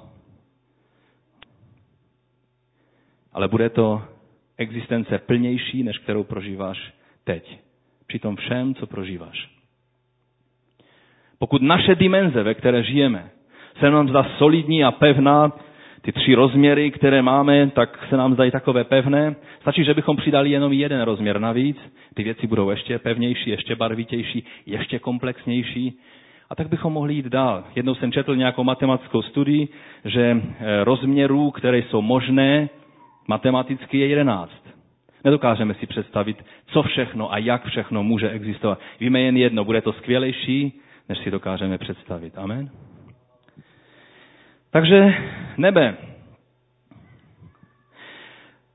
[3.34, 4.02] ale bude to
[4.58, 6.94] existence plnější, než kterou prožíváš
[7.24, 7.65] teď.
[8.08, 9.50] Při tom všem, co prožíváš.
[11.40, 13.30] Pokud naše dimenze, ve které žijeme,
[13.80, 15.52] se nám zdá solidní a pevná,
[16.02, 19.36] ty tři rozměry, které máme, tak se nám zdají takové pevné.
[19.62, 21.78] Stačí, že bychom přidali jenom jeden rozměr navíc.
[22.14, 26.00] Ty věci budou ještě pevnější, ještě barvitější, ještě komplexnější.
[26.50, 27.64] A tak bychom mohli jít dál.
[27.76, 29.68] Jednou jsem četl nějakou matematickou studii,
[30.06, 32.70] že eh, rozměrů, které jsou možné,
[33.28, 34.65] matematicky je jedenáct.
[35.26, 38.80] Nedokážeme si představit, co všechno a jak všechno může existovat.
[39.00, 42.34] Víme jen jedno, bude to skvělejší, než si dokážeme představit.
[42.38, 42.70] Amen.
[44.72, 45.14] Takže
[45.58, 45.96] nebe.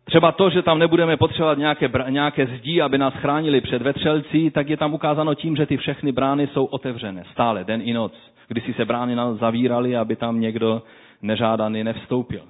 [0.05, 4.68] Třeba to, že tam nebudeme potřebovat nějaké, nějaké zdí, aby nás chránili před vetřelcí, tak
[4.68, 8.12] je tam ukázáno tím, že ty všechny brány jsou otevřené stále, den i noc.
[8.48, 10.82] Když si se brány zavíraly, aby tam někdo
[11.22, 12.42] nežádaný nevstoupil.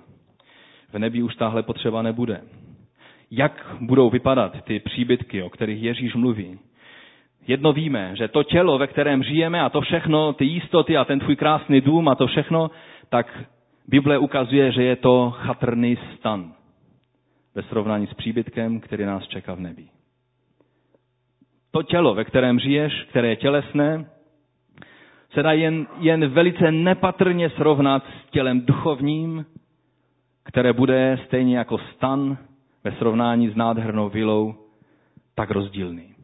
[0.92, 2.40] V nebi už tahle potřeba nebude.
[3.30, 6.58] Jak budou vypadat ty příbytky, o kterých Ježíš mluví?
[7.46, 11.20] Jedno víme, že to tělo, ve kterém žijeme a to všechno, ty jistoty a ten
[11.20, 12.70] tvůj krásný dům a to všechno,
[13.08, 13.44] tak
[13.88, 16.52] Bible ukazuje, že je to chatrný stan
[17.54, 19.84] ve srovnání s příbytkem, který nás čeká v nebi.
[21.70, 24.06] To tělo, ve kterém žiješ, které je tělesné,
[25.32, 29.46] se dá jen, jen velice nepatrně srovnat s tělem duchovním,
[30.44, 32.38] které bude stejně jako stan
[32.84, 34.54] ve srovnání s nádhernou vilou
[35.34, 36.14] tak rozdílný.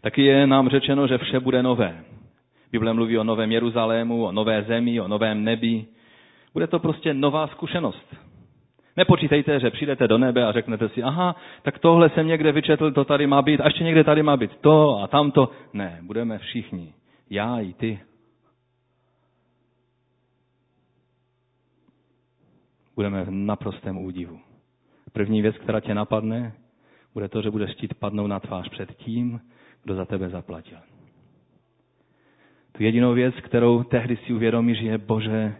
[0.00, 2.04] Taky je nám řečeno, že vše bude nové.
[2.72, 5.84] Bible mluví o novém Jeruzalému, o nové zemi, o novém nebi.
[6.52, 8.16] Bude to prostě nová zkušenost.
[8.96, 13.04] Nepočítejte, že přijdete do nebe a řeknete si, aha, tak tohle jsem někde vyčetl, to
[13.04, 15.50] tady má být, a ještě někde tady má být to a tamto.
[15.72, 16.94] Ne, budeme všichni.
[17.30, 17.98] Já i ty.
[22.96, 24.38] Budeme v naprostém údivu.
[25.12, 26.52] První věc, která tě napadne,
[27.14, 29.40] bude to, že budeš chtít padnout na tvář před tím,
[29.84, 30.78] kdo za tebe zaplatil.
[32.72, 35.54] Tu jedinou věc, kterou tehdy si uvědomíš, je, Bože,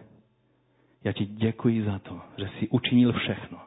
[1.03, 3.57] já ti děkuji za to, že jsi učinil všechno.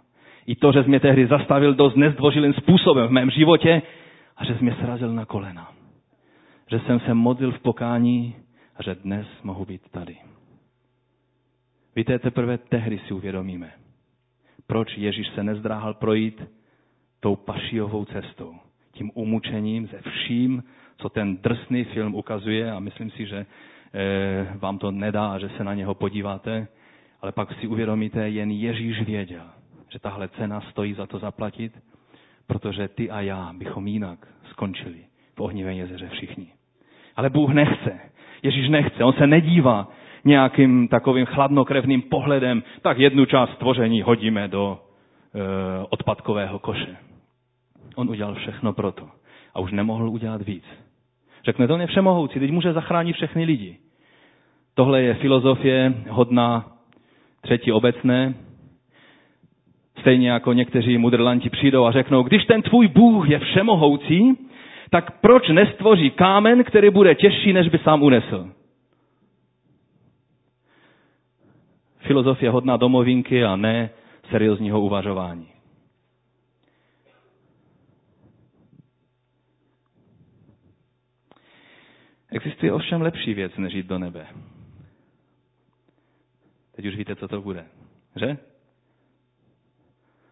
[0.46, 3.82] I to, že jsi mě tehdy zastavil dost nezdvořilým způsobem v mém životě
[4.36, 5.72] a že jsi mě srazil na kolena.
[6.70, 8.36] Že jsem se modlil v pokání
[8.76, 10.16] a že dnes mohu být tady.
[11.96, 13.72] Víte, teprve tehdy si uvědomíme,
[14.66, 16.42] proč Ježíš se nezdráhal projít
[17.20, 18.54] tou pašiovou cestou,
[18.92, 20.62] tím umučením ze vším,
[20.96, 23.46] co ten drsný film ukazuje a myslím si, že
[23.94, 26.68] eh, vám to nedá, že se na něho podíváte,
[27.22, 29.46] ale pak si uvědomíte, jen Ježíš věděl,
[29.88, 31.72] že tahle cena stojí za to zaplatit,
[32.46, 34.98] protože ty a já bychom jinak skončili
[35.36, 36.46] v ohnivém jezeře všichni.
[37.16, 38.00] Ale Bůh nechce.
[38.42, 39.04] Ježíš nechce.
[39.04, 39.88] On se nedívá
[40.24, 46.96] nějakým takovým chladnokrevným pohledem, tak jednu část stvoření hodíme do e, odpadkového koše.
[47.96, 49.08] On udělal všechno proto
[49.54, 50.64] a už nemohl udělat víc.
[51.44, 53.76] Řekne, to on je všemohoucí, teď může zachránit všechny lidi.
[54.74, 56.64] Tohle je filozofie hodná
[57.40, 58.34] třetí obecné.
[60.00, 64.38] Stejně jako někteří mudrlanti přijdou a řeknou, když ten tvůj Bůh je všemohoucí,
[64.90, 68.48] tak proč nestvoří kámen, který bude těžší, než by sám unesl?
[72.10, 73.90] Filozofie hodná domovinky a ne
[74.30, 75.48] seriózního uvažování.
[82.30, 84.26] Existuje ovšem lepší věc, než jít do nebe.
[86.76, 87.64] Teď už víte, co to bude.
[88.16, 88.36] Že?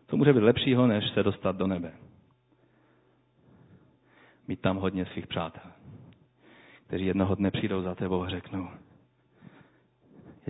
[0.09, 1.93] Co může být lepšího, než se dostat do nebe?
[4.49, 5.71] Mít tam hodně svých přátel,
[6.87, 8.69] kteří jednoho dne přijdou za tebou a řeknou,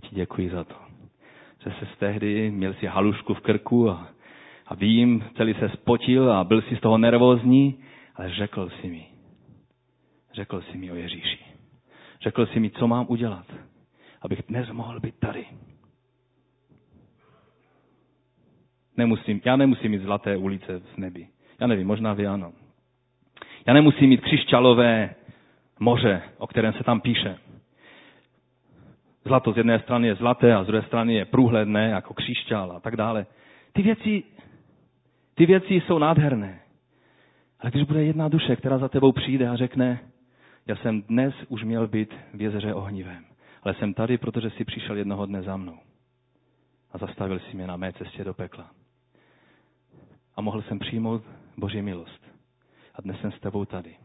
[0.03, 0.88] já ti děkuji za to,
[1.64, 4.09] že se tehdy měl si halušku v krku a,
[4.66, 7.78] a vím, celý se spotil a byl si z toho nervózní,
[8.14, 9.06] ale řekl si mi,
[10.38, 11.38] Řekl si mi o Ježíši.
[12.22, 13.46] Řekl si mi, co mám udělat,
[14.22, 15.46] abych dnes mohl být tady.
[18.96, 21.28] Nemusím, já nemusím mít zlaté ulice v nebi.
[21.61, 22.52] Já nevím, možná vy ano.
[23.66, 25.14] Já nemusím mít křišťalové
[25.80, 27.38] moře, o kterém se tam píše.
[29.25, 32.81] Zlato z jedné strany je zlaté a z druhé strany je průhledné, jako křišťál a
[32.81, 33.27] tak dále.
[33.73, 34.23] Ty věci,
[35.35, 36.61] ty věci jsou nádherné.
[37.61, 40.01] Ale když bude jedna duše, která za tebou přijde a řekne,
[40.66, 43.25] já jsem dnes už měl být v jezeře ohnivém,
[43.62, 45.79] ale jsem tady, protože jsi přišel jednoho dne za mnou
[46.93, 48.71] a zastavil si mě na mé cestě do pekla.
[50.37, 51.23] A mohl jsem přijmout
[51.57, 52.23] Boží milost.
[52.95, 53.97] A dnes jsem s tebou tady.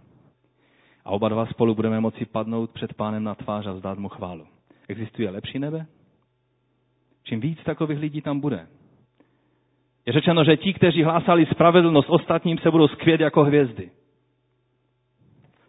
[1.05, 4.47] A oba dva spolu budeme moci padnout před pánem na tvář a zdát mu chválu.
[4.87, 5.85] Existuje lepší nebe?
[7.23, 8.67] Čím víc takových lidí tam bude.
[10.05, 13.91] Je řečeno, že ti, kteří hlásali spravedlnost ostatním, se budou skvět jako hvězdy.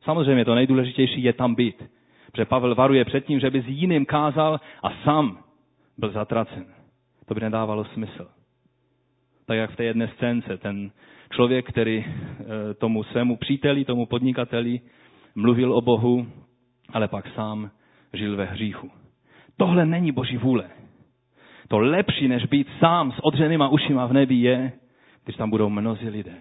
[0.02, 1.82] Samozřejmě to nejdůležitější je tam být.
[2.32, 5.38] Protože Pavel varuje před tím, že by s jiným kázal a sám
[5.98, 6.66] byl zatracen.
[7.26, 8.28] To by nedávalo smysl.
[9.46, 10.90] Tak jak v té jedné scénce, ten
[11.30, 14.80] člověk, který eh, tomu svému příteli, tomu podnikateli
[15.34, 16.26] mluvil o Bohu,
[16.92, 17.70] ale pak sám
[18.12, 19.03] žil ve hříchu.
[19.56, 20.70] Tohle není Boží vůle.
[21.68, 24.72] To lepší, než být sám s odřenýma ušima v nebi, je,
[25.24, 26.36] když tam budou mnozí lidé,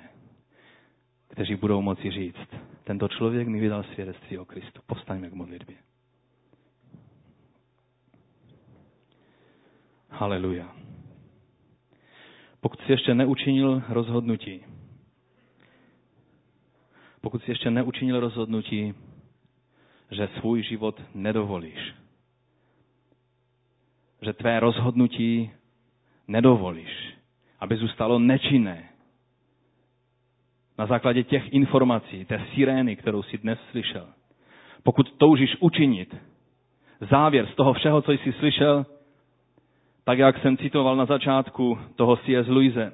[1.27, 2.47] kteří budou moci říct,
[2.83, 4.81] tento člověk mi vydal svědectví o Kristu.
[4.85, 5.75] Povstaňme k modlitbě.
[10.09, 10.75] Haleluja.
[12.61, 14.61] Pokud jsi ještě neučinil rozhodnutí,
[17.21, 18.93] pokud jsi ještě neučinil rozhodnutí,
[20.11, 21.93] že svůj život nedovolíš,
[24.23, 25.51] že tvé rozhodnutí
[26.27, 27.13] nedovolíš,
[27.59, 28.83] aby zůstalo nečinné.
[30.77, 34.07] Na základě těch informací, té sirény, kterou jsi dnes slyšel,
[34.83, 36.15] pokud toužíš učinit
[37.09, 38.85] závěr z toho všeho, co jsi slyšel,
[40.03, 42.47] tak jak jsem citoval na začátku toho C.S.
[42.47, 42.93] Louise,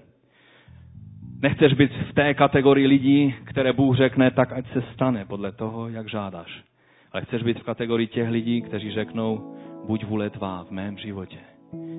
[1.42, 5.90] nechceš být v té kategorii lidí, které Bůh řekne, tak ať se stane podle toho,
[5.90, 6.64] jak žádáš.
[7.12, 9.56] Ale chceš být v kategorii těch lidí, kteří řeknou,
[9.90, 11.38] buď vůle tvá v mém životě,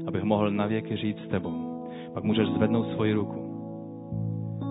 [0.07, 1.89] abych mohl navěky žít s tebou.
[2.15, 3.41] Pak můžeš zvednout svoji ruku.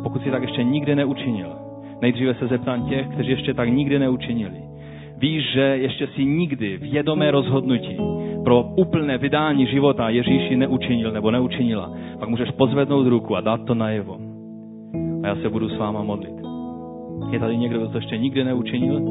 [0.03, 1.55] Pokud si tak ještě nikdy neučinil,
[2.01, 4.61] nejdříve se zeptám těch, kteří ještě tak nikdy neučinili.
[5.17, 7.97] Víš, že ještě si nikdy vědomé rozhodnutí
[8.43, 13.75] pro úplné vydání života Ježíši neučinil nebo neučinila, pak můžeš pozvednout ruku a dát to
[13.75, 14.17] najevo.
[15.23, 16.35] A já se budu s váma modlit.
[17.31, 19.01] Je tady někdo, kdo to ještě nikdy neučinil?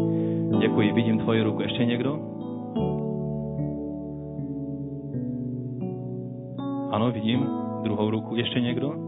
[0.60, 1.62] Děkuji, vidím tvoji ruku.
[1.62, 2.37] Ještě někdo?
[6.90, 7.46] Ano, vidím
[7.82, 8.36] druhou ruku.
[8.36, 9.07] Ještě někdo?